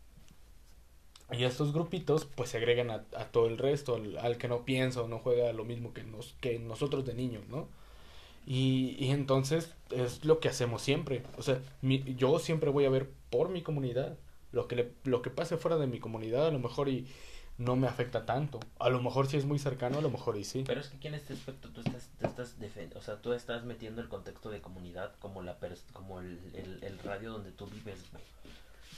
[1.32, 4.66] Y estos grupitos pues se agregan a, a todo el resto, al, al que no
[4.66, 7.68] piensa o no juega lo mismo que, nos, que nosotros de niños, ¿no?
[8.46, 11.24] Y, y entonces es lo que hacemos siempre.
[11.38, 14.18] O sea, mi- yo siempre voy a ver por mi comunidad.
[14.52, 17.08] Lo que, le- lo que pase fuera de mi comunidad a lo mejor y
[17.58, 18.60] no me afecta tanto.
[18.80, 20.64] A lo mejor si es muy cercano, a lo mejor y sí.
[20.66, 22.56] Pero es que aquí en este aspecto tú estás, tú estás
[22.96, 26.84] o sea, tú estás metiendo el contexto de comunidad como la pers- como el, el,
[26.84, 28.24] el radio donde tú vives, güey.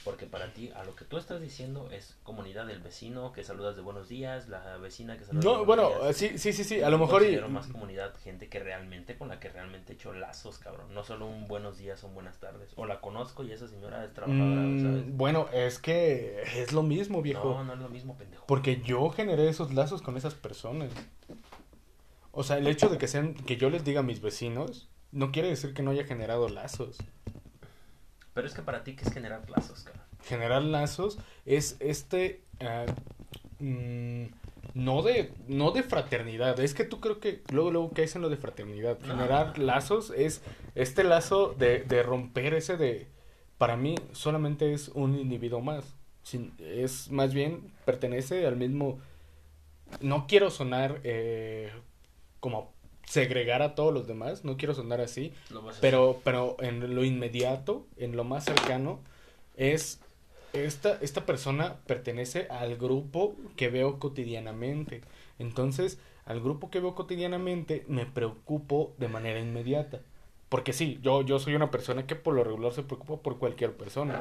[0.08, 3.76] Porque para ti, a lo que tú estás diciendo es comunidad del vecino que saludas
[3.76, 6.16] de buenos días, la vecina que saludas de No, buenos bueno, días.
[6.16, 7.38] sí, sí, sí, sí, a lo mejor y...
[7.50, 10.94] más comunidad gente que realmente, con la que realmente he hecho lazos, cabrón.
[10.94, 12.72] No solo un buenos días o buenas tardes.
[12.78, 15.18] O la conozco y esa señora es trabajadora, Mm, ¿sabes?
[15.18, 17.50] bueno, es que es lo mismo, viejo.
[17.56, 18.46] No, no es lo mismo, pendejo.
[18.48, 20.90] Porque yo generé esos lazos con esas personas.
[22.32, 25.34] O sea, el hecho de que sean, que yo les diga a mis vecinos, no
[25.34, 26.96] quiere decir que no haya generado lazos.
[28.38, 30.04] Pero es que para ti, ¿qué es generar lazos, cabrón?
[30.24, 32.86] Generar lazos es este ah,
[33.58, 34.26] mm,
[34.76, 38.30] no de no de fraternidad, es que tú creo que luego luego caes en lo
[38.30, 39.00] de fraternidad.
[39.02, 40.44] Generar lazos es
[40.76, 43.08] este lazo de, de romper ese de
[43.58, 45.96] para mí solamente es un individuo más.
[46.22, 49.00] Sin- es más bien pertenece al mismo
[50.00, 51.72] no quiero sonar eh,
[52.40, 52.72] como
[53.08, 55.34] segregar a todos los demás, no quiero sonar así,
[55.82, 59.00] pero, pero en lo inmediato, en lo más cercano,
[59.56, 60.00] es
[60.54, 65.02] esta, esta persona pertenece al grupo que veo cotidianamente.
[65.40, 70.02] Entonces, al grupo que veo cotidianamente me preocupo de manera inmediata.
[70.50, 73.74] Porque sí, yo, yo soy una persona que por lo regular se preocupa por cualquier
[73.74, 74.20] persona.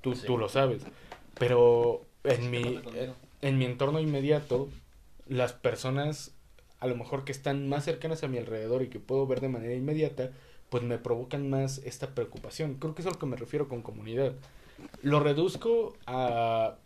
[0.00, 0.26] Tú, Sí.
[0.26, 0.82] tú lo sabes.
[1.38, 2.80] Pero en Sí, mi,
[3.42, 4.68] en mi entorno inmediato,
[5.26, 6.34] las personas
[6.80, 9.48] a lo mejor que están más cercanas a mi alrededor y que puedo ver de
[9.48, 10.30] manera inmediata,
[10.70, 12.74] pues me provocan más esta preocupación.
[12.74, 14.32] Creo que es a lo que me refiero con comunidad.
[15.02, 16.76] Lo reduzco a,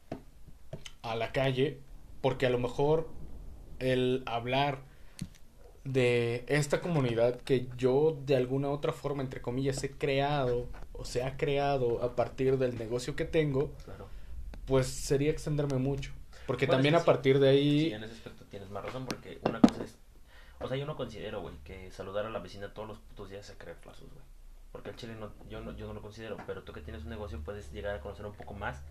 [1.03, 1.79] a la calle
[2.21, 3.09] porque a lo mejor
[3.81, 4.79] el hablar
[5.85, 11.25] de esta comunidad que yo de alguna otra forma, entre comillas, he creado o se
[11.25, 14.07] ha creado a partir del negocio que tengo, Claro.
[14.67, 16.13] pues sería extenderme mucho.
[16.53, 17.81] Porque Bueno, también sí, a partir de ahí...
[17.81, 19.97] Sí, en ese aspecto tienes más razón porque una cosa es...
[20.61, 23.49] O sea, yo no considero, güey, que saludar a la vecina todos los putos días
[23.49, 24.23] es crear lazos, güey.
[24.71, 27.11] Porque el chile no, yo, no, yo no lo considero, pero tú que tienes un
[27.11, 28.83] negocio puedes llegar a conocer un poco más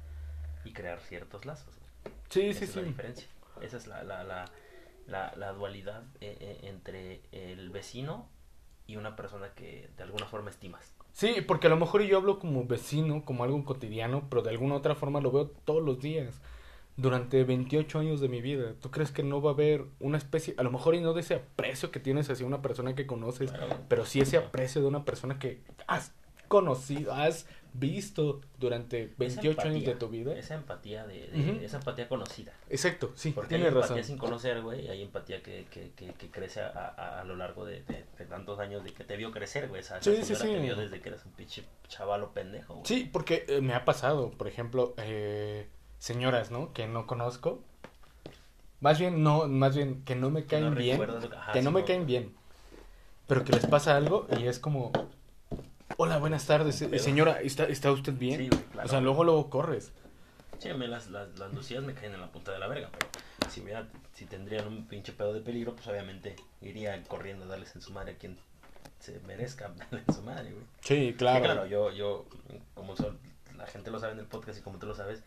[0.66, 1.74] y crear ciertos lazos.
[2.04, 2.16] güey.
[2.30, 2.88] Sí, Esa sí, es la sí.
[2.88, 3.28] diferencia.
[3.62, 4.52] Esa es la, la, la,
[5.08, 8.28] la, la dualidad eh, eh, entre el vecino
[8.88, 10.94] y una persona que de alguna forma estimas.
[11.14, 14.76] Sí, porque a lo mejor yo hablo como vecino, como algo cotidiano, pero de alguna
[14.76, 16.42] otra forma lo veo todos los días.
[16.98, 20.54] Durante 28 años de mi vida, ¿tú crees que no va a haber una especie,
[20.58, 23.52] a lo mejor y no de ese aprecio que tienes hacia una persona que conoces,
[23.52, 23.78] Claro.
[23.88, 26.14] pero sí ese aprecio de una persona que has
[26.48, 30.36] conocido, has visto durante Esa 28 años de empatía, tu vida?
[30.38, 32.52] Esa empatía, de, esa empatía conocida.
[32.70, 34.04] Exacto, sí, Porque hay tienes empatía razón.
[34.04, 37.64] sin conocer, güey, hay empatía que, que, que, que crece a, a, a lo largo
[37.66, 39.80] de, de- de tantos años de que te vio crecer, güey.
[39.80, 40.62] Esa, Sí, sí, señora te sí.
[40.62, 42.86] vio desde que eras un pinche chavalo pendejo, güey.
[42.86, 45.70] Sí, porque eh, me ha pasado, por ejemplo, eh,
[46.06, 46.74] señoras, ¿no?
[46.74, 47.62] Que no conozco.
[48.80, 50.98] Más bien, no, más bien, que no me no caen bien.
[51.00, 52.34] que- ajá, que no me caen bien.
[53.28, 54.92] Pero que les pasa algo y es como,
[55.98, 58.42] hola, buenas tardes, eh, Pero- señora, ¿está, ¿está usted bien?
[58.42, 58.88] Sí, claro.
[58.88, 59.92] O sea, luego, luego corres.
[60.58, 62.90] Sí, a mí las, las, las lucías me caen en la punta de la verga,
[62.92, 63.08] pero
[63.52, 67.76] si, mira, si tendrían un pinche pedo de peligro, pues obviamente iría corriendo a darles
[67.76, 68.38] en su madre a quien
[69.00, 70.64] se merezca darle en su madre, güey.
[70.82, 71.44] Sí, Sí, claro.
[71.44, 72.26] claro, yo, yo,
[72.74, 73.20] como son-
[73.56, 75.24] la gente lo sabe en el podcast y como tú lo sabes,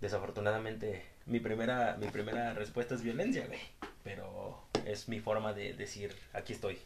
[0.00, 3.60] desafortunadamente mi primera, mi primera respuesta es violencia, güey.
[4.04, 6.78] Pero es mi forma de decir, aquí estoy.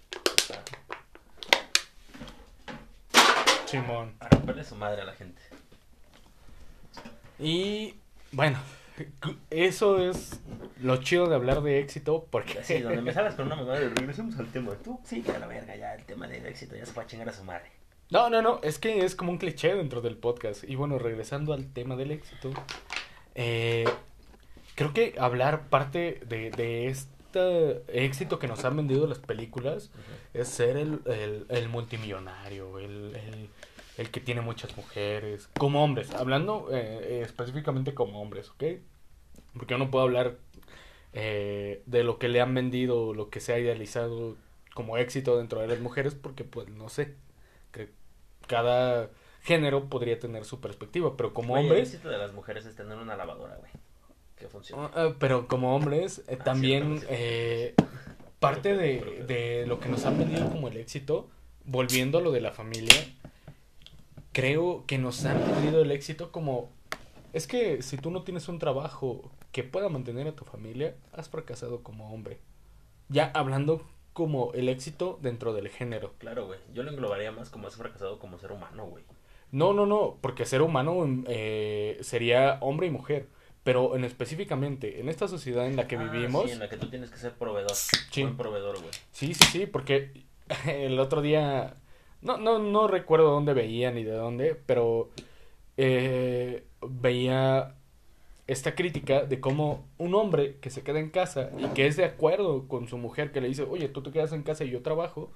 [3.67, 4.15] Simón.
[4.21, 5.41] a romperle su madre a la gente.
[7.39, 7.95] Y
[8.33, 8.59] bueno,
[9.51, 10.41] eso es
[10.81, 12.59] lo chido de hablar de éxito porque...
[12.59, 14.75] Así, donde me salgas con una mamada, regresemos al tema.
[14.85, 17.07] Tú, sí, que a la verga, ya el tema del éxito ya se fue a
[17.07, 17.71] chingar a su madre.
[18.11, 20.65] No, no, no, es que es como un cliché dentro del podcast.
[20.65, 22.53] Y bueno, regresando al tema del éxito,
[23.35, 23.85] eh,
[24.75, 29.91] creo que hablar parte de, de este éxito que nos han vendido las películas
[30.35, 33.49] es ser el, el, el multimillonario, el, el,
[33.99, 38.65] el que tiene muchas mujeres, como hombres, hablando eh, eh, específicamente como hombres, ¿ok?
[39.55, 40.37] Porque yo no puedo hablar
[41.13, 44.37] eh, de lo que le han vendido, lo que se ha idealizado
[44.75, 47.15] como éxito dentro de las mujeres, porque pues no sé,
[47.71, 47.91] que
[48.47, 49.11] cada
[49.43, 52.97] género podría tener su perspectiva, pero como El hombres, éxito de las mujeres es tener
[52.99, 53.71] una lavadora, güey.
[54.37, 54.89] Que funcione.
[54.95, 57.75] ah, pero como hombres eh, Ah, también cierto, eh,
[58.41, 61.29] parte de, de lo que nos han vendido como el éxito,
[61.65, 62.97] volviendo a lo de la familia,
[64.33, 66.71] creo que nos han vendido el éxito como
[67.33, 71.29] es que si tú no tienes un trabajo que pueda mantener a tu familia, has
[71.29, 72.39] fracasado como hombre.
[73.09, 76.13] Ya hablando como el éxito dentro del género.
[76.19, 76.59] Claro, güey.
[76.75, 79.05] Yo lo englobaría más como has fracasado como ser humano, güey.
[79.53, 83.29] No, no, no, porque ser humano eh, sería hombre y mujer.
[83.63, 86.77] Pero en específicamente, en esta sociedad en la que Ah, vivimos, Sí, en la que
[86.77, 87.77] tú tienes que ser proveedor.
[87.77, 88.23] Sí.
[88.23, 88.91] Buen proveedor, güey.
[89.13, 90.25] Sí, sí, sí, porque
[90.67, 91.77] el otro día,
[92.23, 95.11] no, no, no recuerdo dónde veía ni de dónde, pero
[95.77, 97.77] eh, veía
[98.49, 102.05] esta crítica de cómo un hombre que se queda en casa y que es de
[102.05, 104.83] acuerdo con su mujer que le dice, oye, tú te quedas en casa y yo
[104.83, 105.31] trabajo,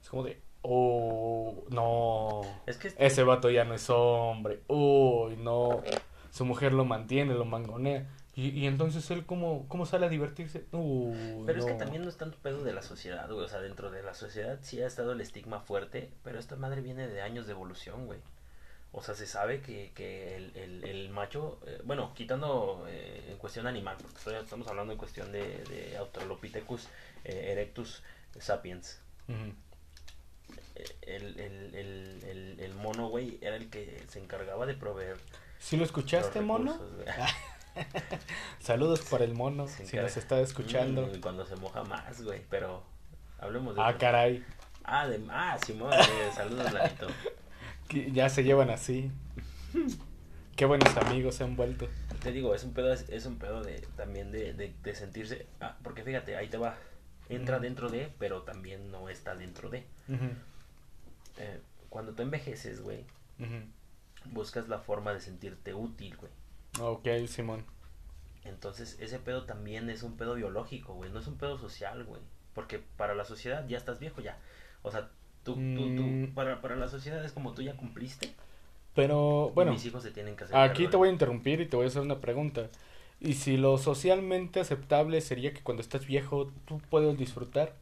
[0.00, 5.82] es como de, oh, no, Es que ese vato ya no es hombre, uy, no,
[6.30, 8.06] su mujer lo mantiene, lo mangonea.
[8.34, 10.66] Y, y entonces él cómo, cómo sale a divertirse.
[10.72, 13.46] Uy, Pero es que también no es tanto pedo de la sociedad, güey.
[13.46, 16.82] O sea, dentro de la sociedad sí ha estado el estigma fuerte, pero esta madre
[16.82, 18.18] viene de años de evolución, güey.
[18.92, 23.38] O sea, se sabe que, que el, el, el macho, eh, bueno, quitando eh, en
[23.38, 26.88] cuestión animal, porque estoy- estamos hablando en cuestión de, de Australopithecus
[27.24, 28.02] eh, erectus
[28.38, 29.00] sapiens.
[31.02, 35.16] El, el, el, el, el mono, güey, era el que se encargaba de proveer.
[35.58, 36.78] ¿Sí lo escuchaste, mono?
[38.60, 41.06] Saludos para el mono, Se si nos está escuchando.
[41.06, 42.82] Mm, cuando se moja más, güey, pero
[43.38, 43.98] hablemos de Ah, otro.
[43.98, 44.44] caray,
[44.84, 47.08] Ah, de, ah, Simón, eh, saludos, Lalito.
[48.12, 49.10] ya se llevan así.
[50.54, 51.88] Qué buenos amigos se han vuelto.
[52.22, 55.46] Te digo, es un pedo, es, es un pedo de, también de, de, de sentirse,
[55.60, 56.78] ah, porque fíjate, ahí te va,
[57.28, 59.84] entra dentro de, pero también no está dentro de.
[60.08, 60.30] Ujú,
[61.38, 63.04] Eh, cuando tú envejeces, güey,
[64.32, 66.32] buscas la forma de sentirte útil, güey.
[66.80, 67.64] Ok, Simón.
[68.44, 72.20] Entonces, ese pedo también es un pedo biológico, güey, no es un pedo social, güey.
[72.54, 74.38] Porque para la sociedad ya estás viejo, ya.
[74.82, 75.10] O sea,
[75.42, 76.34] tú, tú, tú, Mm.
[76.34, 78.32] para, para la sociedad es como tú ya cumpliste.
[78.94, 81.66] Pero y bueno, mis hijos se tienen que hacer aquí te voy a interrumpir y
[81.66, 82.68] te voy a hacer una pregunta.
[83.20, 87.74] ¿Y si lo socialmente aceptable sería que cuando estás viejo tú puedes disfrutar?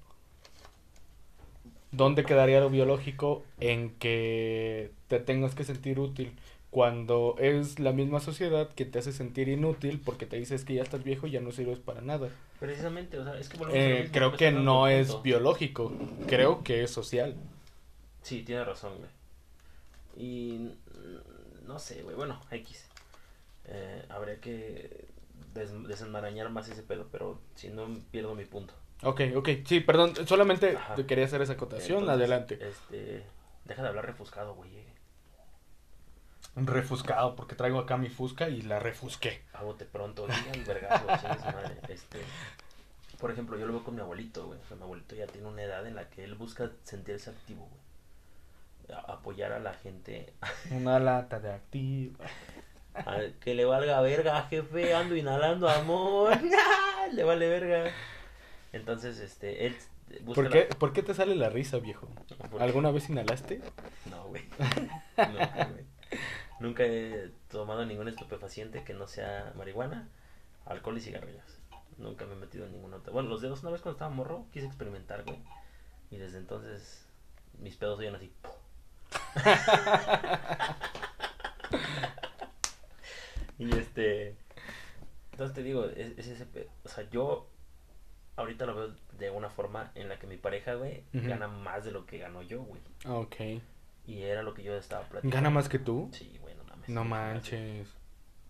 [1.97, 6.33] ¿Dónde quedaría lo biológico en que te tengas que sentir útil
[6.71, 10.83] cuando es la misma sociedad que te hace sentir inútil porque te dices que ya
[10.83, 12.29] estás viejo y ya no sirves para nada?
[12.59, 15.23] Precisamente, o sea, es que Eh, creo que no es punto.
[15.23, 15.93] biológico,
[16.27, 17.35] creo que es social.
[18.23, 19.11] Sí, tiene razón, güey.
[20.17, 20.71] Y
[21.67, 22.17] no sé, güey.
[22.17, 22.87] Bueno, X.
[23.67, 25.07] Eh, habría que
[25.55, 28.75] des- desenmarañar más ese pedo, pero si no pierdo mi punto.
[29.05, 30.95] Ok, ok, sí, perdón, solamente Ajá.
[31.07, 32.59] quería hacer esa acotación, Entonces, adelante.
[32.61, 33.25] Este,
[33.64, 34.85] deja de hablar refuscado, güey.
[36.57, 39.43] Refuscado, porque traigo acá mi fusca y la refusqué.
[39.55, 41.77] A bote pronto, diga el vergazo, madre.
[41.88, 42.21] Este,
[43.19, 44.61] por ejemplo, yo lo veo con mi abuelito, güey.
[44.61, 47.69] O sea, mi abuelito ya tiene una edad en la que él busca sentirse activo,
[47.69, 48.99] güey.
[48.99, 50.33] A- apoyar a la gente
[50.71, 52.17] Una lata de activo.
[52.95, 56.38] A- que le valga verga, jefe, ando inhalando amor.
[57.12, 57.90] le vale verga.
[58.75, 59.77] Entonces, este, él
[60.23, 62.09] busca ¿Por la- qué, ¿Por qué te sale la risa, viejo?
[62.59, 63.61] ¿Alguna vez inhalaste?
[64.11, 64.43] No, güey.
[65.17, 65.85] No, güey.
[66.59, 70.09] Nunca he tomado ningún estupefaciente que no sea marihuana,
[70.67, 71.45] alcohol y cigarrillos.
[71.99, 73.13] Nunca me he metido en ningún otro.
[73.13, 75.39] Bueno, los dedos una vez cuando estaba morro quise experimentar, güey.
[76.11, 77.07] Y desde entonces
[77.61, 78.33] mis pedos oyen así.
[83.59, 84.35] y este.
[85.33, 86.69] Entonces te digo, es, es ese.
[86.85, 87.47] O sea, yo
[88.37, 91.92] ahorita lo veo de una forma en la que mi pareja, güey, gana más de
[91.92, 92.81] lo que gano yo, güey.
[93.05, 93.37] Ah, Ok.
[94.07, 95.35] Y era lo que yo estaba platicando.
[95.35, 96.11] ¿Gana más que tú?
[96.12, 96.88] Sí, güey, no mames.
[96.90, 97.88] No Ya manches.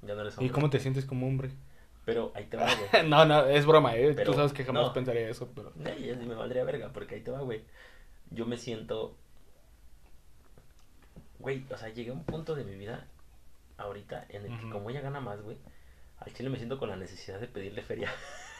[0.02, 0.52] no eres ¿Y hombre.
[0.52, 1.50] cómo te sientes como hombre?
[2.04, 3.08] Pero ahí te va, güey.
[3.08, 4.12] No, no, es broma, ¿eh?
[4.14, 4.92] Pero- Tú sabes que jamás no.
[4.92, 5.72] pensaría eso, pero...
[5.76, 7.62] Ya sí me valdría verga, porque ahí te va, güey.
[8.30, 9.16] Yo me siento.
[11.38, 13.06] Güey, o sea, llegué a un punto de mi vida
[13.76, 15.56] ahorita en el que, como ella gana más, güey,
[16.18, 18.10] al chile me siento con la necesidad de pedirle feria.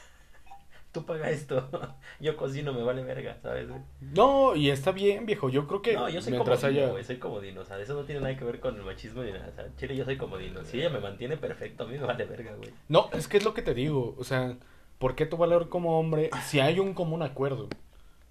[0.95, 1.69] Tú paga esto.
[2.21, 3.69] Yo cocino, me vale verga, ¿sabes?
[4.01, 5.51] No, y está bien, viejo.
[5.51, 6.93] Yo creo que No, yo soy mientras comodino, haya...
[6.93, 7.63] güey, soy comodino.
[7.63, 9.49] O sea, eso no tiene nada que ver con el machismo ni nada.
[9.49, 10.65] O sea, chile, yo soy comodino.
[10.65, 12.71] Si ella me mantiene perfecto, a mí me vale verga, güey.
[12.89, 14.15] No, es que es lo que te digo.
[14.19, 14.57] O sea,
[14.99, 17.69] ¿por qué tu valor como hombre si hay un común acuerdo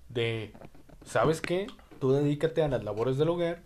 [0.07, 0.53] de,
[1.03, 1.67] ¿sabes qué?
[1.99, 3.61] Tú dedícate a las labores del hogar,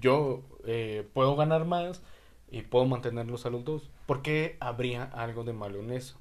[0.00, 2.02] yo eh, puedo ganar más
[2.50, 3.88] y puedo mantenerlos a los dos.
[4.06, 6.18] ¿Por qué habría algo de malo en eso?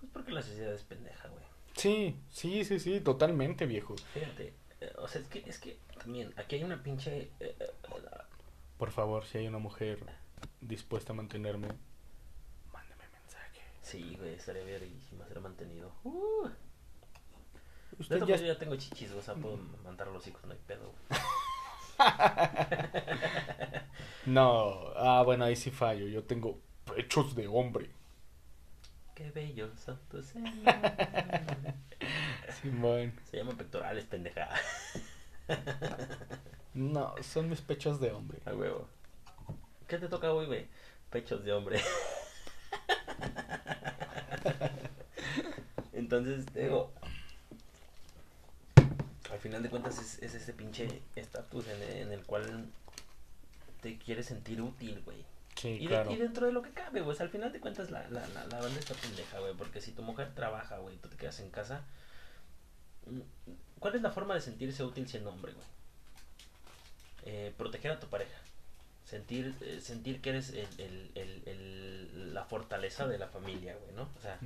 [0.00, 1.44] Pues porque la sociedad es pendeja, güey.
[1.74, 3.94] Sí, sí, sí, sí, totalmente, viejo.
[4.12, 7.30] Fíjate, eh, o sea, es que, es que también, aquí hay una pinche...
[7.40, 7.70] eh, eh,
[8.78, 10.00] Por favor, si hay una mujer
[10.60, 11.68] dispuesta a mantenerme,
[12.72, 13.60] mándame mensaje.
[13.82, 15.92] sí, güey, estaría verguísima ser mantenido.
[16.04, 16.48] Uh,
[17.98, 20.52] Usted ya pues, yo ya tengo chichis, o sea, puedo mandar a los hijos, no
[20.52, 20.92] hay pedo.
[24.26, 26.06] No, ah, bueno, ahí sí fallo.
[26.06, 27.90] Yo tengo pechos de hombre.
[29.20, 30.54] Qué bellos son tus senos.
[32.62, 33.12] Simón.
[33.30, 34.48] Se llaman pectorales, pendeja.
[36.72, 38.38] No, son mis pechos de hombre.
[38.46, 38.88] A huevo.
[39.86, 40.68] ¿Qué te toca hoy, güey?
[41.10, 41.82] Pechos de hombre.
[45.92, 46.90] Entonces, te digo,
[49.30, 52.70] al final de cuentas es, es ese pinche estatus en, en el cual
[53.82, 55.26] te quieres sentir útil, güey.
[55.64, 57.16] Y, y dentro de lo que cabe, güey.
[57.18, 59.54] Al final de cuentas la, la, la, la banda está pendeja, güey.
[59.54, 61.84] Porque si tu mujer trabaja, güey, tú te quedas en casa.
[63.78, 65.66] ¿Cuál es la forma de sentirse útil siendo hombre, güey?
[67.24, 68.38] Eh, proteger a tu pareja.
[69.04, 74.08] Sentir, eh, sentir que eres el, el, el, la fortaleza de la familia, güey, ¿no?
[74.16, 74.38] O sea,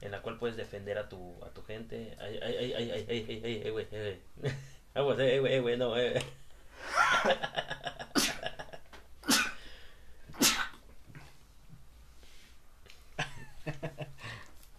[0.00, 2.16] en la cual puedes defender a tu, a tu gente.
[2.20, 4.52] Ay, ay, ay, ay, ay, ay, ay, güey, ay, güey.
[4.94, 6.14] Ay, güey, güey, no, güey.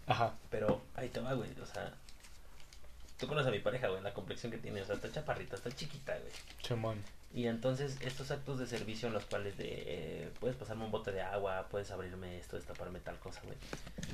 [0.07, 0.33] Ajá.
[0.49, 1.49] Pero ahí te va, güey.
[1.61, 1.93] O sea,
[3.19, 4.81] tú conoces a mi pareja, güey, la complexión que tiene.
[4.81, 6.31] O sea, está chaparrita, está chiquita, güey.
[6.63, 7.03] Simón.
[7.33, 11.11] Y entonces, estos actos de servicio en los cuales de, eh, puedes pasarme un bote
[11.11, 13.57] de agua, puedes abrirme esto, destaparme tal cosa, güey.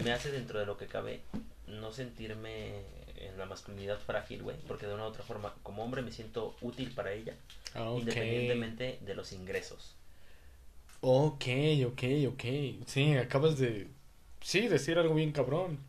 [0.03, 1.21] Me hace dentro de lo que cabe
[1.67, 2.81] no sentirme
[3.17, 4.57] en la masculinidad frágil, güey.
[4.67, 7.35] Porque de una u otra forma, como hombre me siento útil para ella,
[7.75, 9.95] Ah, independientemente de los ingresos.
[11.01, 11.45] Ok,
[11.85, 12.43] ok, ok.
[12.87, 13.87] Sí, acabas de.
[14.43, 15.79] Sí, decir algo bien cabrón.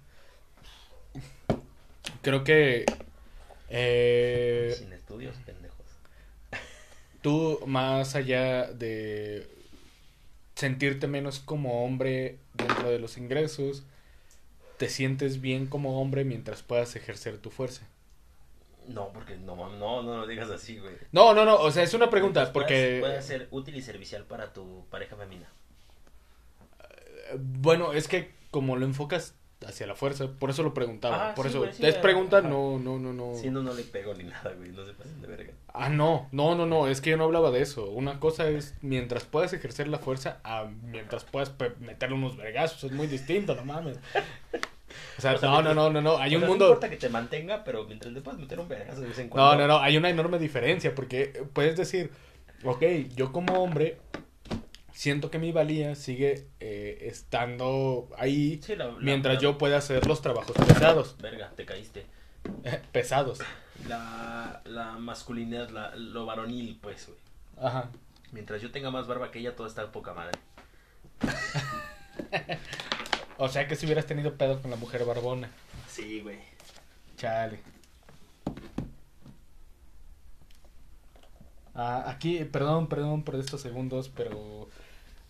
[2.23, 2.87] Creo que.
[3.69, 5.85] Eh, Sin estudios, pendejos.
[7.21, 9.49] tú, más allá de
[10.55, 13.83] sentirte menos como hombre dentro de los ingresos,
[14.79, 17.87] te sientes bien como hombre mientras puedas ejercer tu fuerza.
[18.87, 20.95] No, porque no, no, no lo digas así, güey.
[21.11, 22.99] No, no, no, o sea, es una pregunta, porque.
[23.01, 25.49] Puede ser útil y servicial para tu pareja femenina.
[27.37, 29.35] Bueno, es que como lo enfocas
[29.67, 31.31] hacia la fuerza, por eso lo preguntaba.
[31.31, 32.03] Ah, por sí, eso, güey, sí, es ajá.
[32.03, 33.35] pregunta, no, no, no, no.
[33.35, 34.71] Si no, no le pego ni nada, güey.
[34.71, 35.53] No se pasen de verga.
[35.73, 37.91] Ah, no, no, no, no, es que yo no hablaba de eso.
[37.91, 42.93] Una cosa es mientras puedas ejercer la fuerza a mientras puedas meterle unos vergazos, es
[42.93, 43.99] muy distinto, no mames.
[45.19, 46.67] O sea, O sea, no, no, mientras- no, no, no, hay O un mundo...
[46.67, 49.29] No importa que te mantenga, pero mientras le puedas meter un vergazo de vez en
[49.29, 49.55] cuando.
[49.57, 52.13] No, no, no, hay una enorme diferencia porque puedes decir,
[52.65, 52.83] ok,
[53.17, 53.99] yo como hombre
[54.95, 59.77] siento que mi valía sigue eh, estando ahí Sí, la- la- mientras la- yo pueda
[59.77, 61.17] hacer los trabajos pesados.
[61.21, 62.07] Verga, te caíste.
[62.93, 63.41] pesados.
[63.89, 67.19] La, la masculinidad, la, lo varonil, pues, güey.
[67.67, 67.91] Ajá.
[68.33, 70.39] Mientras yo tenga más barba que ella, todo está poca madre.
[73.37, 75.51] O sea que si hubieras tenido pedo con la mujer barbona.
[75.89, 76.39] Sí, güey.
[77.17, 77.59] Chale.
[81.75, 84.69] Ah, aquí, perdón, perdón por estos segundos, pero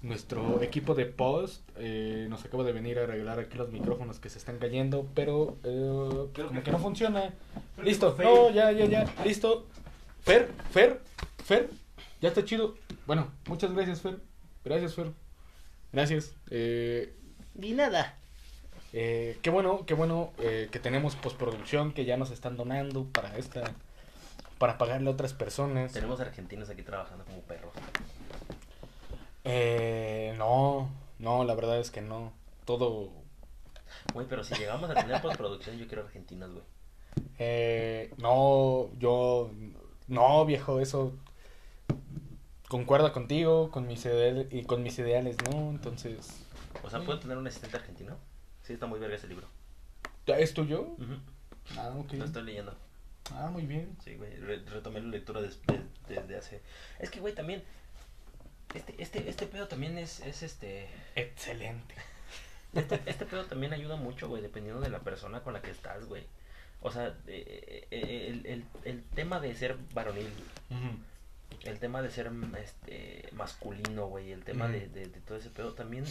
[0.05, 4.29] nuestro equipo de post eh, nos acaba de venir a arreglar aquí los micrófonos que
[4.29, 7.33] se están cayendo, pero eh, Creo como que que no funciona.
[7.83, 9.67] Listo, no, ya, ya, ya, listo.
[10.21, 11.01] Fer, Fer,
[11.45, 11.71] Fer,
[12.21, 12.75] ya está chido.
[13.07, 14.19] Bueno, muchas gracias, Fer.
[14.65, 15.11] Gracias, Fer.
[15.93, 16.35] Gracias.
[16.51, 17.13] Eh,
[17.55, 18.17] Ni nada.
[18.93, 23.37] eh, qué bueno, qué bueno eh, que tenemos postproducción que ya nos están donando para
[23.39, 23.73] esta,
[24.59, 25.93] para pagarle a otras personas.
[25.93, 27.73] Tenemos argentinos aquí trabajando como perros.
[29.45, 32.33] Eh, no, no, la verdad es que no.
[32.65, 33.13] Todo,
[34.15, 36.65] Güey, pero si llegamos a tener postproducción, yo quiero argentinos, güey.
[37.39, 39.51] eh, no, yo,
[40.09, 41.13] no, viejo, eso
[42.69, 46.45] concuerda contigo, con mis ideales y con mis ideales, no, entonces,
[46.83, 48.17] O sea, ¿puedo tener un asistente argentino?
[48.63, 49.47] Sí, está muy verga ese libro.
[50.27, 50.83] ¿es tuyo?
[50.99, 51.19] Ujú.
[51.77, 52.13] Ah, ok.
[52.15, 52.75] Lo estoy leyendo.
[53.33, 53.97] Ah, muy bien.
[54.03, 55.83] Sí, güey, re- retomé la lectura des- de-
[56.15, 56.63] desde hace...
[56.99, 57.63] Es que, güey, también...
[58.73, 60.89] Este, este, este pedo también es, es este...
[61.17, 61.95] Excelente.
[62.73, 66.07] Este, este pedo también ayuda mucho, güey, dependiendo de la persona con la que estás,
[66.07, 66.25] güey.
[66.81, 70.29] O sea, eh, eh, el, el, el tema de ser varonil,
[71.63, 72.31] el tema de ser
[72.63, 76.05] este, masculino, güey, el tema de, de todo ese pedo también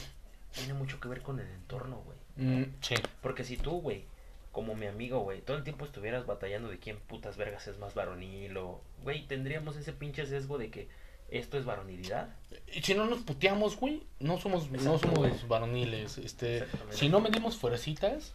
[0.53, 2.17] tiene mucho que ver con el entorno, güey.
[2.37, 2.95] Mm, sí.
[3.21, 4.05] Porque si tú, güey,
[4.51, 7.93] como mi amigo, güey, todo el tiempo estuvieras batallando de quién putas vergas es más
[7.95, 8.81] varonil o...
[9.03, 10.87] Güey, tendríamos ese pinche sesgo de que
[11.29, 12.29] esto es varonilidad.
[12.81, 16.17] Si no nos puteamos, güey, no somos, no somos varoniles.
[16.17, 18.33] Este, si no medimos fuercitas,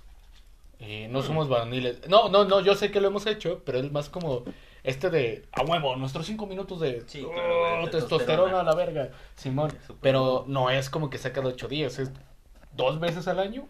[0.81, 2.09] Eh, no somos varoniles.
[2.09, 4.45] No, no, no, yo sé que lo hemos hecho, pero es más como
[4.85, 8.77] este de a huevo, nuestros cinco minutos de Sí, claro, oh, de testosterona a la
[8.77, 9.77] verga, Simón.
[10.01, 12.13] Pero no es como que saca de ocho días, es
[12.77, 13.67] dos veces al año.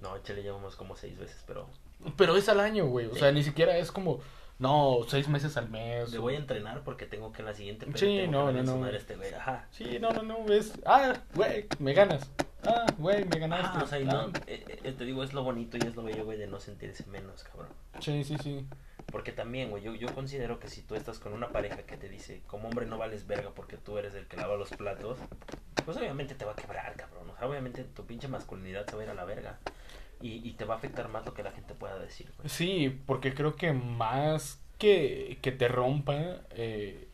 [0.00, 1.66] No, chile llevamos como seis veces, pero
[2.16, 3.06] Pero es al año, güey.
[3.06, 3.18] O Sí.
[3.20, 4.20] sea, ni siquiera es como,
[4.58, 6.10] no, seis meses al mes.
[6.12, 8.86] le voy a entrenar porque tengo que en la siguiente peda Sí, no, no, no.
[8.88, 9.32] este güey.
[9.34, 9.66] Ajá.
[9.70, 12.30] Sí, no, no, no, es, ah, güey, me ganas.
[12.66, 13.78] Ah, güey, me ganaste.
[13.78, 14.12] Ah, o sea, y Ah.
[14.12, 16.58] no, eh, eh, te digo, es lo bonito y es lo bello, güey, de no
[16.58, 17.68] sentirse menos, cabrón.
[18.00, 18.66] Sí, sí, sí.
[19.12, 22.08] Porque también, güey, yo, yo considero que si tú estás con una pareja que te
[22.08, 25.18] dice, como hombre no vales verga porque tú eres el que lava los platos,
[25.84, 27.30] pues obviamente te va a quebrar, cabrón.
[27.30, 29.58] O sea, obviamente tu pinche masculinidad se va a ir a la verga.
[30.20, 32.48] Y, y te va a afectar más lo que la gente pueda decir, güey.
[32.48, 37.08] Sí, porque creo que más que, que te rompa eh,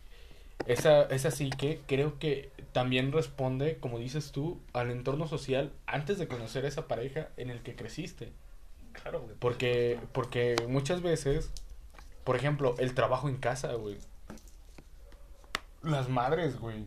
[0.66, 6.28] esa, esa psique, creo que también responde, como dices tú, al entorno social antes de
[6.28, 8.32] conocer a esa pareja en el que creciste.
[8.92, 9.34] Claro, güey.
[9.34, 11.50] por Porque, porque muchas veces,
[12.24, 13.98] por ejemplo, el trabajo en casa, güey.
[15.82, 16.84] Las madres, güey.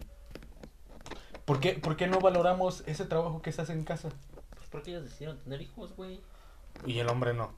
[1.45, 4.09] ¿Por qué, ¿Por qué no valoramos ese trabajo que se hace en casa?
[4.75, 6.21] Porque ellos decidieron tener hijos, güey.
[6.85, 7.53] Y el hombre no.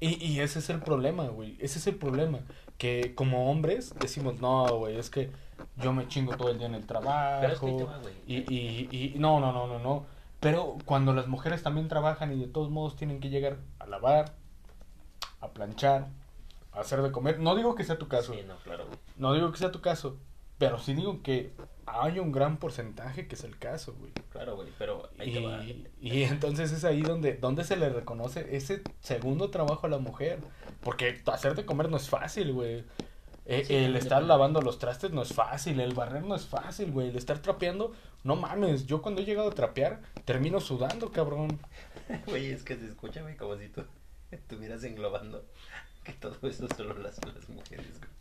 [0.00, 1.56] Y, y ese es el problema, güey.
[1.60, 2.40] Ese es el problema.
[2.78, 5.30] Que como hombres decimos, no, güey, es que
[5.76, 7.40] yo me chingo todo el día en el trabajo.
[7.40, 8.14] Pero es que ahí te va, güey.
[8.26, 10.06] y, y, y no, no, no, no, no.
[10.40, 14.32] Pero cuando las mujeres también trabajan y de todos modos tienen que llegar a lavar,
[15.40, 16.08] a planchar,
[16.72, 17.38] a hacer de comer.
[17.38, 18.32] No digo que sea tu caso.
[18.32, 18.86] Sí, no, claro.
[19.16, 20.16] No digo que sea tu caso.
[20.56, 21.52] Pero sí digo que
[21.94, 24.12] hay un gran porcentaje que es el caso, güey.
[24.30, 25.64] Claro, güey, pero ahí te va.
[25.64, 29.98] Y, y entonces es ahí donde, donde se le reconoce ese segundo trabajo a la
[29.98, 30.38] mujer.
[30.82, 32.84] Porque hacer de comer no es fácil, güey.
[33.46, 36.92] Eh, Sí, el estar lavando los trastes no es fácil, el barrer no es fácil,
[36.92, 37.08] güey.
[37.08, 38.86] El estar trapeando, no mames.
[38.86, 41.58] Yo cuando he llegado a trapear, termino sudando, cabrón.
[42.26, 43.84] Güey, es que se escucha, güey, como si tú
[44.30, 45.44] estuvieras englobando
[46.04, 48.19] que todo eso solo las, las mujeres, güey.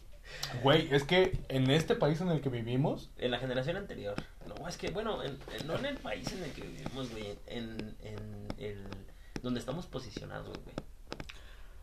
[0.64, 4.16] Güey, es que en este país en el que vivimos, En la generación anterior.
[4.48, 7.38] No, es que, bueno, en- en- no en el país en el que vivimos, güey.
[7.48, 8.86] En, en el.
[9.44, 10.76] donde estamos posicionados, güey.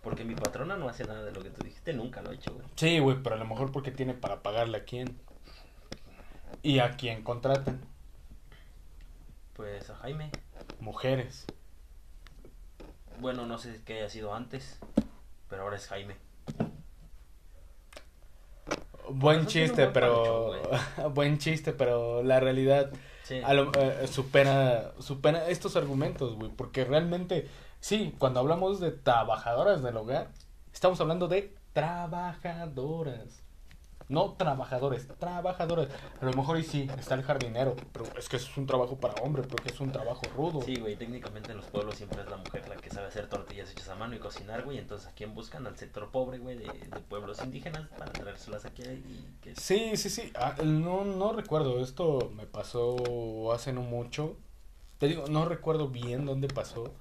[0.03, 2.53] Porque mi patrona no hace nada de lo que tú dijiste, nunca lo ha hecho,
[2.55, 2.67] güey.
[2.77, 5.19] sí, güey, pero a lo mejor porque tiene para pagarle a quién.
[6.63, 7.81] Y a quién contratan.
[9.55, 10.31] Pues a Jaime.
[10.81, 11.47] Mujeres.
[13.19, 14.79] Bueno, no sé qué haya sido antes,
[15.49, 16.17] pero ahora es Jaime.
[19.11, 22.91] Buen chiste, pero pancho, buen chiste, pero la realidad
[23.23, 23.41] Sí.
[23.45, 27.49] a lo- eh, supera supera estos argumentos, güey, porque realmente
[27.81, 30.31] sí, cuando hablamos de trabajadoras del hogar,
[30.73, 33.43] estamos hablando de trabajadoras.
[34.09, 35.89] No trabajadores, trabajadoras.
[36.21, 39.15] A lo mejor y sí, está el jardinero, pero es que es un trabajo para
[39.23, 40.63] hombre, porque es un trabajo rudo.
[40.63, 43.71] Sí, güey, técnicamente en los pueblos siempre es la mujer la que sabe hacer tortillas
[43.71, 44.79] hechas a mano y cocinar, güey.
[44.79, 45.67] Entonces, ¿a quién buscan?
[45.67, 49.57] Al sector pobre, güey, de, de pueblos indígenas para traérselas aquí y que...
[49.57, 50.33] Sí, sí, sí.
[50.37, 51.81] Ah, no, no recuerdo.
[51.81, 54.37] Esto me pasó hace no mucho.
[54.99, 56.95] Te digo, no recuerdo bien dónde pasó.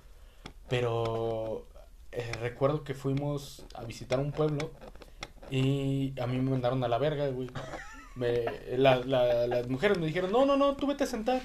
[0.67, 1.67] Pero
[2.11, 4.71] eh, recuerdo que fuimos a visitar un pueblo
[5.51, 7.49] y a mí me mandaron a la verga, güey.
[8.15, 8.45] Me,
[8.77, 11.41] la- la- las mujeres me dijeron, no, no, no, tú vete a sentar.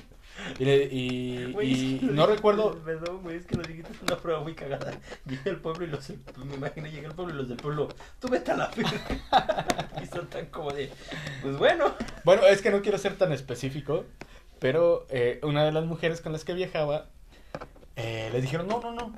[0.59, 4.55] Y, le- y, no recuerdo, Perdón, güey, es que lo dijiste es una prueba muy
[4.55, 4.93] cagada.
[5.27, 6.09] Llegué al pueblo y los.
[6.37, 7.89] Me imagino, llegué al pueblo y los del pueblo.
[8.21, 9.67] Tú vete a la verga.
[10.03, 10.91] y son tan como de.
[11.43, 11.93] Pues bueno.
[12.25, 14.05] Bueno, es que no quiero ser tan específico,
[14.61, 17.07] pero eh, una de las mujeres con las que viajaba
[17.97, 19.13] eh, le dijeron, no, no, no,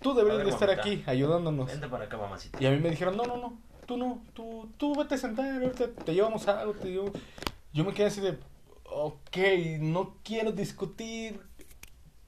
[0.00, 0.82] tú deberías ver, de estar mamita.
[0.88, 1.66] aquí ayudándonos.
[1.66, 2.58] Vente para acá, mamacita.
[2.60, 5.62] Y a mí me dijeron, no, no, no, tú no, tú, tú vete a sentar,
[5.62, 7.12] ahorita te llevamos algo, te llevo...
[7.72, 8.38] Yo me quedé así de,
[8.84, 9.36] ok,
[9.80, 11.40] no quiero discutir,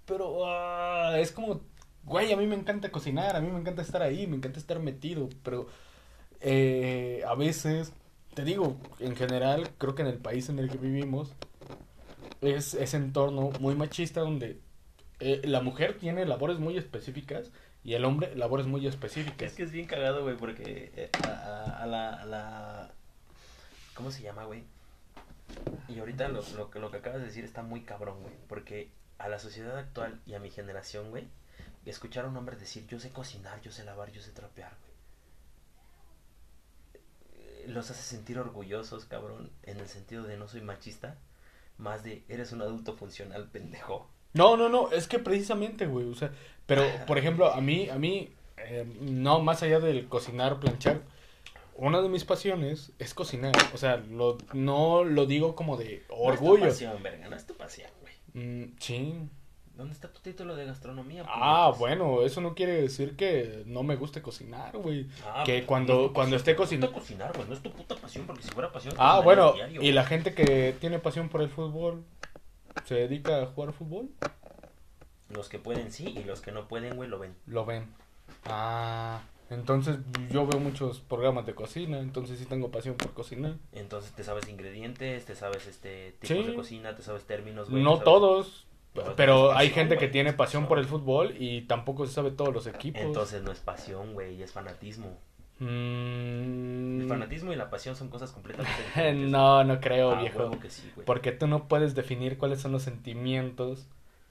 [0.05, 1.61] pero ah, es como,
[2.05, 4.81] güey, a mí me encanta cocinar, a mí me encanta estar ahí, me encanta estar
[4.81, 5.69] metido, pero
[6.41, 7.93] eh, a veces,
[8.35, 11.33] te digo, en general, creo que en el país en el que vivimos,
[12.41, 14.61] es ese entorno muy machista donde
[15.21, 17.51] eh, la mujer tiene labores muy específicas
[17.87, 19.51] y el hombre labores muy específicas.
[19.53, 22.91] Es que es bien cagado, güey, porque eh, a, a- la, a la...
[23.95, 24.65] ¿Cómo se llama, güey?
[25.89, 28.35] Y ahorita lo, lo, lo que acabas de decir está muy cabrón, güey.
[28.49, 31.29] Porque a la sociedad actual y a mi generación, güey,
[31.87, 34.93] escuchar a un hombre decir, yo sé cocinar, yo sé lavar, yo sé trapear, güey.
[37.47, 41.17] eh, Los hace sentir orgullosos, cabrón, en el sentido de no soy machista,
[41.79, 44.11] más de eres un adulto funcional, pendejo.
[44.37, 46.31] No, no, no, es que precisamente, güey, o sea,
[46.67, 51.01] pero, por ejemplo, a mí, a mí, eh, no, más allá del cocinar, planchar,
[51.77, 56.17] una de mis pasiones es cocinar, o sea, lo, no lo digo como de No
[56.17, 56.67] orgullo.
[56.67, 58.15] es tu pasión, verga, no es tu pasión, güey.
[58.35, 59.15] Mm, sí,
[59.77, 61.23] ¿Dónde está tu título de gastronomía?
[61.29, 61.79] Ah, puñetas?
[61.79, 65.07] bueno, eso no quiere decir que no me guste cocinar, güey.
[65.27, 67.61] Ah, que cuando- no es cuando esté no es tu cocinando- cocinar, güey, no es
[67.63, 68.95] tu puta pasión, porque si fuera pasión...
[68.97, 72.03] Ah, bueno, y la gente que tiene pasión por el fútbol,
[72.85, 74.09] ¿se dedica a jugar fútbol?
[75.31, 77.35] Los que pueden sí, y los que no pueden, güey, lo ven.
[77.47, 77.87] Lo ven.
[78.45, 79.99] Ah, entonces
[80.31, 83.55] yo veo muchos programas de cocina, entonces sí tengo pasión por cocinar.
[83.73, 86.51] Entonces te sabes ingredientes, te sabes este tipos Sí.
[86.51, 87.83] de cocina, te sabes términos, güey.
[87.83, 88.67] No sabes- todos,
[89.17, 90.67] Pero hay pasión, gente que tiene pasión.
[90.67, 93.03] por el fútbol y tampoco se sabe todos los equipos.
[93.03, 95.19] Entonces no es pasión, güey, es fanatismo.
[95.59, 99.31] Mm, El fanatismo y la pasión son cosas completamente diferentes.
[99.31, 100.39] no, no creo, Ah, viejo.
[100.41, 101.05] huevo que sí, güey.
[101.07, 103.87] Porque tú no puedes definir cuáles son los sentimientos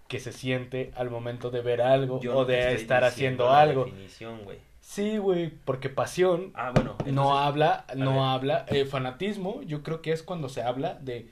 [0.07, 3.86] que se siente al momento de ver algo Yo o no de estar haciendo algo.
[3.86, 4.59] definición, güey.
[4.82, 6.95] Sí, güey, porque pasión Ah, bueno.
[7.07, 8.19] no habla, no ver.
[8.19, 11.28] habla, eh, fanatismo, yo creo que es cuando se habla de,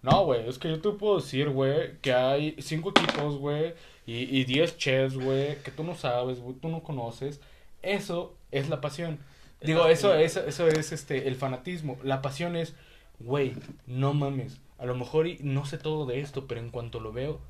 [0.00, 3.74] no, güey, es que yo te puedo decir, güey, que hay cinco equipos, güey,
[4.06, 7.42] y, y diez chefs, güey, que tú no sabes, güey, tú no conoces,
[7.82, 9.18] eso es la pasión.
[9.64, 12.74] Digo, eso, eso, eso es este, el fanatismo, la pasión es,
[13.18, 13.54] güey,
[13.86, 17.12] no mames, a lo mejor y no sé todo de esto, pero en cuanto lo
[17.12, 17.40] veo,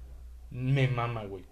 [0.50, 1.44] me mama, güey.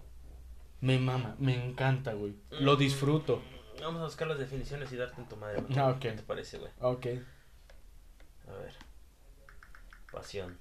[0.81, 2.35] Me mama, me encanta, güey.
[2.51, 3.43] Lo Mm, disfruto.
[3.81, 5.61] Vamos a buscar las definiciones y darte en tu madre.
[5.63, 5.79] güey.
[5.79, 5.99] Ah, ok.
[6.01, 6.71] ¿Qué te parece, güey?
[6.81, 7.07] Ok.
[8.49, 8.75] A ver.
[10.13, 10.59] Pasión.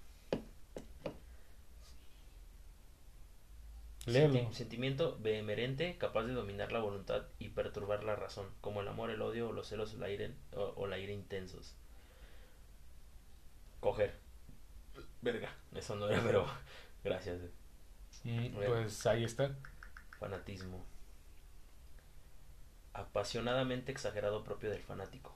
[4.05, 4.51] Léelo.
[4.53, 9.21] Sentimiento vehemente capaz de dominar la voluntad y perturbar la razón, como el amor, el
[9.21, 11.75] odio o los celos o la ira, o, o la ira intensos.
[13.79, 14.13] Coger.
[15.21, 15.49] Verga.
[15.75, 16.45] Eso no era, pero
[17.03, 17.39] gracias.
[18.23, 18.73] Mm, Bueno.
[18.73, 19.55] Pues ahí está.
[20.19, 20.85] Fanatismo.
[22.93, 25.35] Apasionadamente exagerado propio del fanático.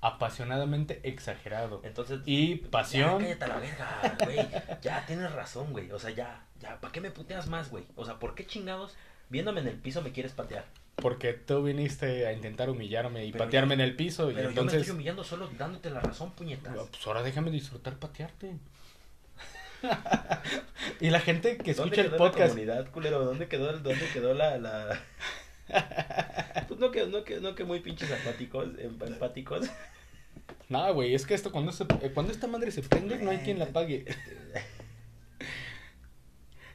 [0.00, 1.80] Apasionadamente exagerado.
[1.84, 3.18] Entonces, Y Ya, pasión.
[3.18, 4.38] cállate a la verga, güey.
[4.80, 5.90] Ya, tienes razón, güey.
[5.90, 7.84] O sea, ya, ya, ¿para qué me puteas más, güey?
[7.96, 8.96] O sea, ¿por qué chingados
[9.28, 10.64] viéndome en el piso me quieres patear?
[10.96, 14.30] Porque tú viniste a intentar humillarme y Pero patearme en el piso.
[14.30, 14.80] Y Pero yo me entonces.
[14.80, 16.74] estoy humillando solo dándote la razón, puñetas.
[16.76, 18.56] Pues ahora déjame disfrutar patearte.
[21.00, 22.48] y la gente que ¿Dónde escucha el quedó la podcast.
[22.50, 23.24] comunidad, culero?
[23.24, 25.00] ¿Dónde quedó, el- dónde quedó la, la...
[26.68, 29.68] Pues no que, no que, no que muy pinches empáticos, em- empáticos.
[30.68, 33.38] No, güey, es que esto cuando, se, eh, cuando esta madre se prende, no hay
[33.38, 34.04] quien la pague.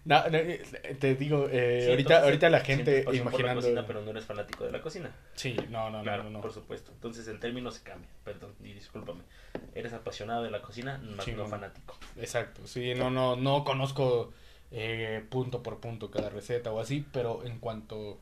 [0.06, 0.62] No, no, eh,
[1.00, 3.62] te digo, eh, Sí, ahorita, entonces, ahorita la gente pasión por la imaginando.
[3.62, 5.16] cocina, pero no eres fanático de la cocina.
[5.36, 6.42] Sí, no, no, Claro, no, no.
[6.42, 6.92] por supuesto.
[6.92, 8.10] Entonces el término se cambia.
[8.26, 9.22] Perdón, y discúlpame.
[9.74, 11.48] Eres apasionado de la cocina, más Sí, no no.
[11.50, 11.98] fanático.
[12.18, 14.34] Exacto, sí, no, no, no conozco
[14.72, 18.20] eh, punto por punto cada receta o así, pero en cuanto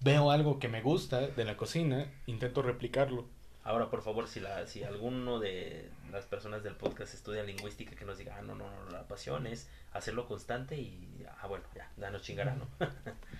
[0.00, 3.24] veo algo que me gusta de la cocina, intento replicarlo.
[3.66, 8.04] Ahora, por favor, si la, si alguno de las personas del podcast estudia lingüística, que
[8.04, 11.90] nos diga, ah, no, no, no, la pasión es hacerlo constante y, ah, bueno, ya,
[11.96, 12.68] ya nos chingará, ¿no?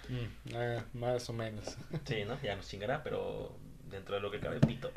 [0.08, 1.76] Mm, ah, más o menos.
[2.04, 2.40] sí, ¿no?
[2.40, 3.56] Ya nos chingará, pero
[3.88, 4.90] dentro de lo que cabe, pito.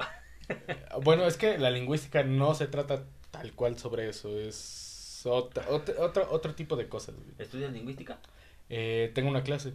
[1.04, 5.94] Bueno, es que la lingüística no se trata tal cual sobre eso, es otra, otro,
[6.00, 7.14] otro, otro tipo de cosas.
[7.38, 8.18] ¿Estudias lingüística?
[8.68, 9.74] Eh, tengo una clase.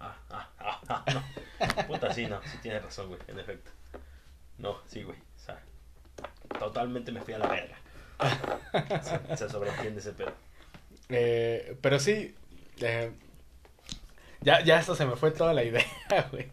[0.00, 1.86] Ah, ah, ah, ah, no.
[1.86, 3.70] Puta, sí, no, sí tienes razón, güey, en efecto.
[4.58, 5.62] No, sí, güey, o sea,
[6.58, 7.76] totalmente me fui a la verga.
[9.02, 10.32] Se, se sobreentiende ese pedo.
[11.08, 12.34] Eh, pero sí,
[12.80, 13.12] eh,
[14.40, 15.84] ya, ya hasta se me fue toda la idea,
[16.30, 16.48] güey.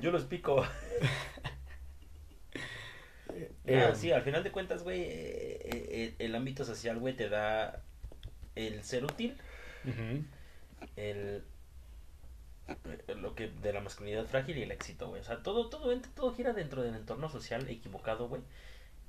[0.00, 0.64] Yo los pico.
[3.66, 7.28] Eh, Ah, sí, al final de cuentas, güey, eh, eh, el ámbito social, güey, te
[7.28, 7.82] da
[8.54, 9.36] el ser útil,
[10.96, 11.42] el
[13.16, 15.20] lo que de la masculinidad frágil y el éxito, güey.
[15.20, 18.42] O sea, todo todo todo gira dentro del entorno social equivocado, güey.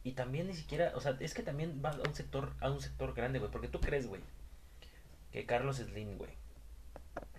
[0.03, 2.81] Y también ni siquiera, o sea, es que también va a un sector a un
[2.81, 4.21] sector grande, güey, porque tú crees, güey,
[5.31, 6.31] que Carlos Slim, güey,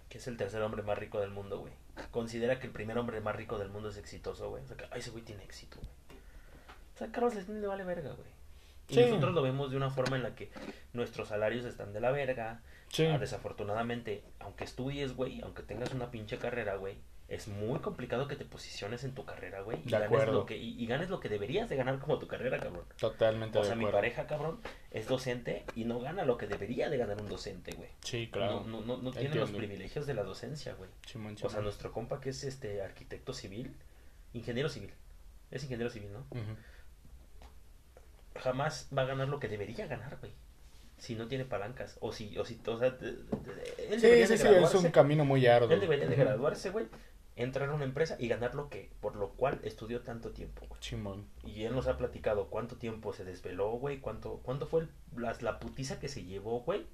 [0.08, 1.72] que es el tercer hombre más rico del mundo, güey,
[2.10, 4.64] considera que el primer hombre más rico del mundo es exitoso, güey.
[4.64, 5.90] O sea, que "Ay, ese güey tiene éxito, güey.
[6.94, 8.28] O sea, Carlos Slim le vale verga, güey.
[8.88, 9.00] Y Sí.
[9.00, 10.50] nosotros lo vemos de una forma en la que
[10.92, 12.62] nuestros salarios están de la verga.
[12.96, 13.04] Sí.
[13.04, 16.96] Ah, desafortunadamente, aunque estudies, güey, aunque tengas una pinche carrera, güey,
[17.28, 19.80] es muy complicado que te posiciones en tu carrera, güey.
[19.80, 20.32] Y, De ganes acuerdo.
[20.32, 22.86] lo que, y, y ganes lo que deberías de ganar como tu carrera, cabrón.
[22.98, 26.88] Totalmente O de sea, mi pareja, cabrón, es docente y no gana lo que debería
[26.88, 27.90] de ganar un docente, güey.
[28.00, 28.64] Sí, claro.
[28.66, 30.88] No, no, no, no tiene los privilegios de la docencia, güey.
[31.06, 33.76] Simón, O sea, nuestro compa que es este arquitecto civil,
[34.32, 34.94] ingeniero civil.
[35.50, 36.24] Es ingeniero civil, ¿no?
[38.36, 40.32] Jamás va a ganar lo que debería ganar, güey.
[40.98, 41.96] Si no tiene palancas.
[42.00, 43.26] O si, o si, o sea, él
[43.90, 45.70] Sí, sí, de sí, es un camino muy arduo.
[45.70, 46.86] Él debería de graduarse, güey.
[47.36, 50.80] Entrar a una empresa y ganar lo que, por lo cual estudió tanto tiempo, güey.
[50.82, 51.26] Simón.
[51.44, 53.98] Y él nos ha platicado cuánto tiempo se desveló, güey.
[53.98, 54.88] Cuánto, cuánto fue el-
[55.42, 56.86] la putiza que se llevó, güey.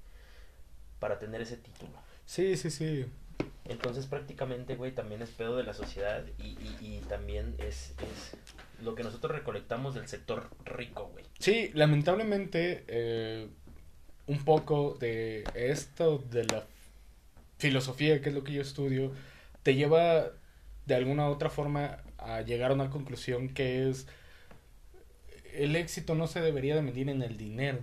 [0.99, 1.91] para tener ese título.
[2.25, 3.05] Sí, sí, sí.
[3.65, 8.37] Entonces prácticamente, güey, también es pedo de la sociedad y, y, y también es, es
[8.81, 11.25] lo que nosotros recolectamos del sector rico, güey.
[11.39, 13.49] Sí, lamentablemente, eh,
[14.27, 16.65] un poco de esto, de la
[17.57, 19.11] filosofía, que es lo que yo estudio,
[19.63, 20.31] te lleva
[20.85, 24.07] de alguna u otra forma a llegar a una conclusión que es
[25.53, 27.79] el éxito no se debería de medir en el dinero,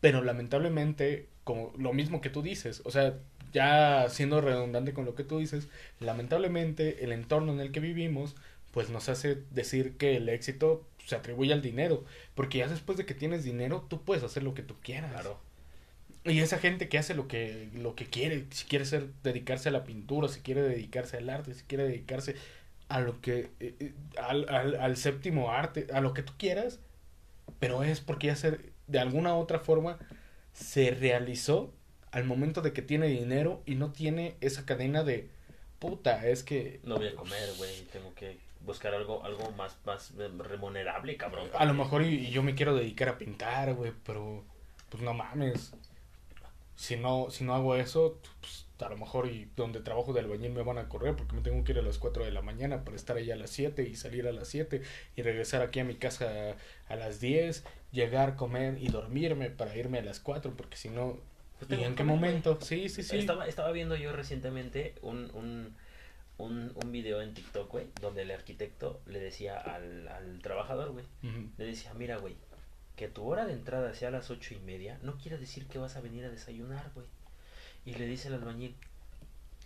[0.00, 3.18] pero lamentablemente, como lo mismo que tú dices, o sea,
[3.52, 5.68] ya siendo redundante con lo que tú dices,
[6.00, 8.34] lamentablemente el entorno en el que vivimos
[8.70, 12.04] pues nos hace decir que el éxito se atribuye al dinero,
[12.34, 15.12] porque ya después de que tienes dinero tú puedes hacer lo que tú quieras.
[16.24, 19.72] Y esa gente que hace lo que, lo que quiere, si quiere ser, dedicarse a
[19.72, 22.36] la pintura, si quiere dedicarse al arte, si quiere dedicarse
[22.88, 26.80] a lo que, eh, eh, al, al, al séptimo arte, a lo que tú quieras,
[27.58, 29.98] pero es porque ya se, de alguna u otra forma
[30.52, 31.74] se realizó
[32.12, 35.30] al momento de que tiene dinero y no tiene esa cadena de
[35.78, 40.12] puta, es que No voy a comer, güey, tengo que buscar algo algo más más
[40.18, 41.48] eh, remunerable, cabrón.
[41.54, 44.44] a lo mejor y, y yo me quiero dedicar a pintar, güey, pero
[44.90, 45.72] pues no mames.
[46.76, 50.50] Si no si no hago eso, pues a lo mejor y donde trabajo de albañil
[50.50, 52.84] me van a correr porque me tengo que ir a las 4 de la mañana
[52.84, 54.82] para estar allá a las 7 y salir a las 7
[55.14, 56.56] y regresar aquí a mi casa
[56.88, 57.62] a, a las 10,
[57.92, 61.16] llegar, comer y dormirme para irme a las 4 porque si no
[61.58, 62.58] Pues ¿Y en qué momento?
[62.60, 63.18] Sí, sí, sí.
[63.18, 65.76] Estaba, estaba viendo yo recientemente un, un,
[66.38, 71.04] un, un video en TikTok, güey, donde el arquitecto le decía al, al trabajador, güey,
[71.56, 72.34] le decía, mira, güey,
[73.02, 75.80] que tu hora de entrada sea a las ocho y media, no quiere decir que
[75.80, 77.08] vas a venir a desayunar, güey.
[77.84, 78.76] Y le dice el albañil,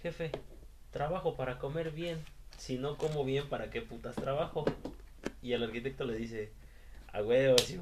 [0.00, 0.30] jefe,
[0.90, 2.24] trabajo para comer bien,
[2.56, 4.64] si no como bien, ¿para qué putas trabajo?
[5.42, 6.50] Y el arquitecto le dice,
[7.12, 7.78] a huevo, si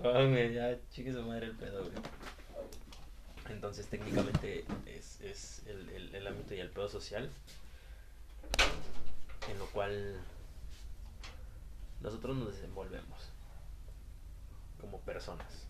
[0.53, 1.95] ya chique su madre el pedo, güey.
[3.49, 7.31] Entonces técnicamente es, es el, el, el ámbito y el pedo social
[9.49, 10.21] en lo cual
[12.03, 13.34] nosotros nos desenvolvemos
[14.85, 15.67] como personas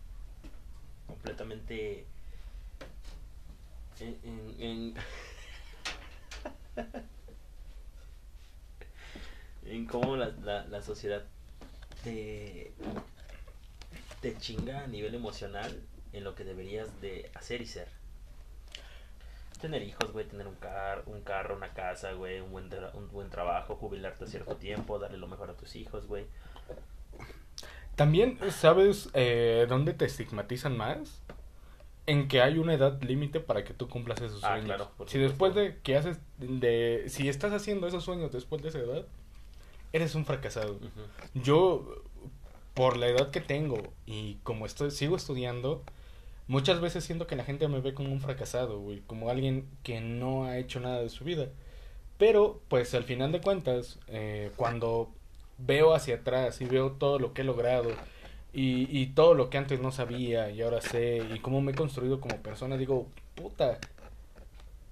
[1.07, 2.05] completamente
[4.01, 4.95] en, en, en,
[9.73, 11.23] en cómo la, la, la sociedad
[12.03, 12.73] te,
[14.21, 15.81] te chinga a nivel emocional
[16.13, 17.87] en lo que deberías de hacer y ser.
[19.61, 23.31] Tener hijos, güey, tener un, car un carro, una casa, güey, un buen, un buen
[23.31, 26.27] trabajo, jubilarte a cierto tiempo, darle lo mejor a tus hijos, güey.
[27.97, 31.21] También, ¿sabes eh, dónde te estigmatizan más?
[32.07, 34.65] En que hay una edad límite para que tú cumplas esos Ah, sueños.
[34.67, 38.81] claro, si después de que haces, de, si estás haciendo esos sueños después de esa
[38.81, 39.07] edad,
[39.93, 40.79] eres un fracasado.
[41.35, 42.03] Yo,
[42.75, 45.83] por la edad que tengo y como estoy, sigo estudiando,
[46.47, 50.01] muchas veces siento que la gente me ve como un fracasado, güey, como alguien que
[50.03, 51.49] no ha hecho nada de su vida.
[52.19, 55.11] Pero, pues al final de cuentas, eh, cuando
[55.59, 57.91] veo hacia atrás y veo todo lo que he logrado
[58.53, 62.21] y, todo lo que antes no sabía y ahora sé y cómo me he construido
[62.21, 63.79] como persona, digo, puta,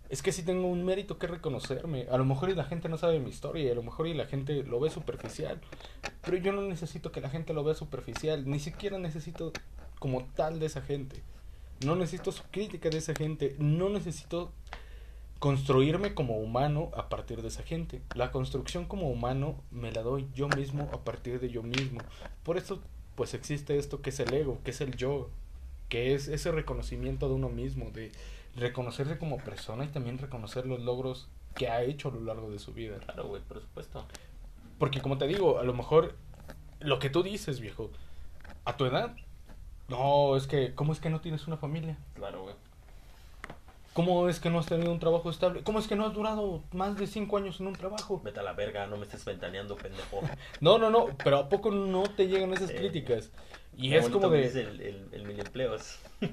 [0.09, 2.07] es que sí tengo un mérito que reconocerme.
[2.11, 4.15] A lo mejor y la gente no sabe mi historia y a lo mejor y
[4.15, 5.61] la gente lo ve superficial.
[6.23, 9.53] Pero yo no necesito que la gente lo vea superficial, ni siquiera necesito
[10.01, 11.23] como tal de esa gente.
[11.87, 14.53] No necesito su crítica de esa gente, no necesito
[15.43, 18.01] construirme como humano a partir de esa gente.
[18.14, 21.99] La construcción como humano me la doy yo mismo a partir de yo mismo.
[22.45, 22.80] Por eso
[23.16, 25.30] pues existe esto que es el ego, que es el yo,
[25.88, 28.12] que es ese reconocimiento de uno mismo, de
[28.55, 32.61] reconocerse como persona y también reconocer los logros que ha hecho a lo largo de
[32.61, 32.99] su vida.
[32.99, 34.07] Claro, güey, por supuesto.
[34.78, 36.14] Porque como te digo, a lo mejor
[36.78, 37.90] lo que tú dices, viejo,
[38.64, 39.16] a tu edad,
[39.88, 41.99] no, es que, ¿cómo es que no tienes una familia?
[42.14, 42.55] Claro, güey.
[43.93, 45.62] ¿Cómo es que no has tenido un trabajo estable?
[45.62, 48.20] ¿Cómo es que no has durado más de cinco años en un trabajo?
[48.24, 50.20] Vete a la verga, no me estés ventaneando, pendejo.
[50.61, 52.76] No, no, no, pero ¿a poco no te llegan esas Sí.
[52.76, 53.30] críticas?
[53.76, 54.43] Y Qué es como de...
[54.43, 55.99] dice el, el, el mil empleos.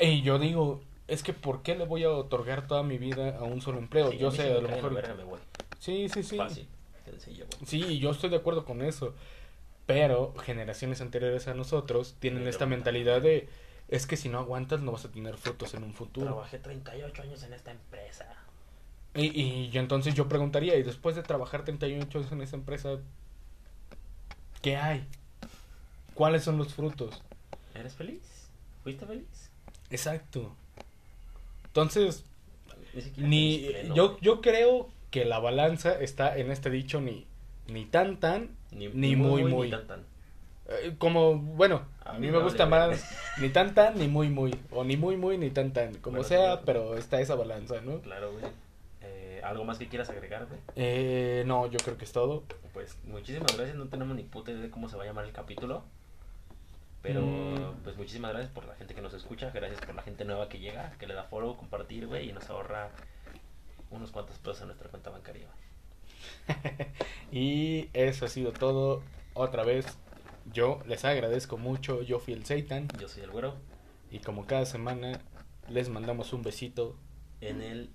[0.00, 3.44] Y yo digo, es que ¿por qué le voy a otorgar toda mi vida a
[3.44, 4.10] un solo empleo?
[4.10, 4.92] Sí, yo sé, a lo mejor...
[4.92, 5.38] verga, me voy.
[5.78, 6.36] Sí, sí, sí.
[6.36, 6.66] Fácil.
[7.64, 9.14] Sí, yo estoy de acuerdo con eso.
[9.86, 13.48] Pero generaciones anteriores a nosotros tienen esta mentalidad de
[13.88, 16.26] es que si no aguantas no vas a tener frutos en un futuro.
[16.26, 18.26] Trabajé 38 años en esta empresa.
[19.14, 22.98] Y, y yo entonces yo preguntaría, y después de trabajar 38 años en esa empresa,
[24.62, 25.06] ¿qué hay?
[26.14, 27.22] ¿Cuáles son los frutos?
[27.74, 28.22] ¿Eres feliz?
[28.82, 29.50] ¿Fuiste feliz?
[29.90, 30.54] Exacto.
[31.66, 32.24] Entonces,
[33.16, 37.26] Ni pleno, yo yo creo que la balanza está en este dicho ni
[37.66, 39.70] ni tan tan Ni, ni muy, muy.
[39.70, 40.04] tan.
[40.82, 43.04] Eh, como, bueno, a, mí me gusta más
[43.38, 44.54] ni tan tan ni muy muy.
[44.70, 45.94] O ni muy muy ni tan tan.
[45.96, 46.62] Como Bueno, sea, sí.
[46.66, 48.00] pero está esa balanza, ¿no?
[48.00, 48.44] Claro, güey.
[49.02, 50.60] Eh, ¿Algo más que quieras agregar, güey?
[50.76, 52.42] Eh, no, yo creo que es todo.
[52.72, 55.32] Pues muchísimas gracias, no tenemos ni puta idea de cómo se va a llamar el
[55.32, 55.82] capítulo.
[57.02, 57.74] Pero Mm.
[57.84, 60.58] pues muchísimas gracias por la gente que nos escucha, gracias por la gente nueva que
[60.58, 62.88] llega, que le da follow, compartir, güey, y nos ahorra
[63.90, 65.46] unos cuantos pesos en nuestra cuenta bancaria.
[67.32, 69.02] Y eso ha sido todo.
[69.34, 69.86] Otra vez,
[70.52, 72.02] yo les agradezco mucho.
[72.02, 72.88] Yo fui el Seitan.
[72.98, 73.54] Yo soy el güero
[74.10, 75.20] Y como cada semana,
[75.68, 76.96] les mandamos un besito.
[77.40, 77.90] en el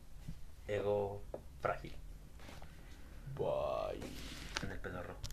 [0.67, 1.21] ego
[1.61, 1.93] frágil.
[3.35, 3.99] Bye.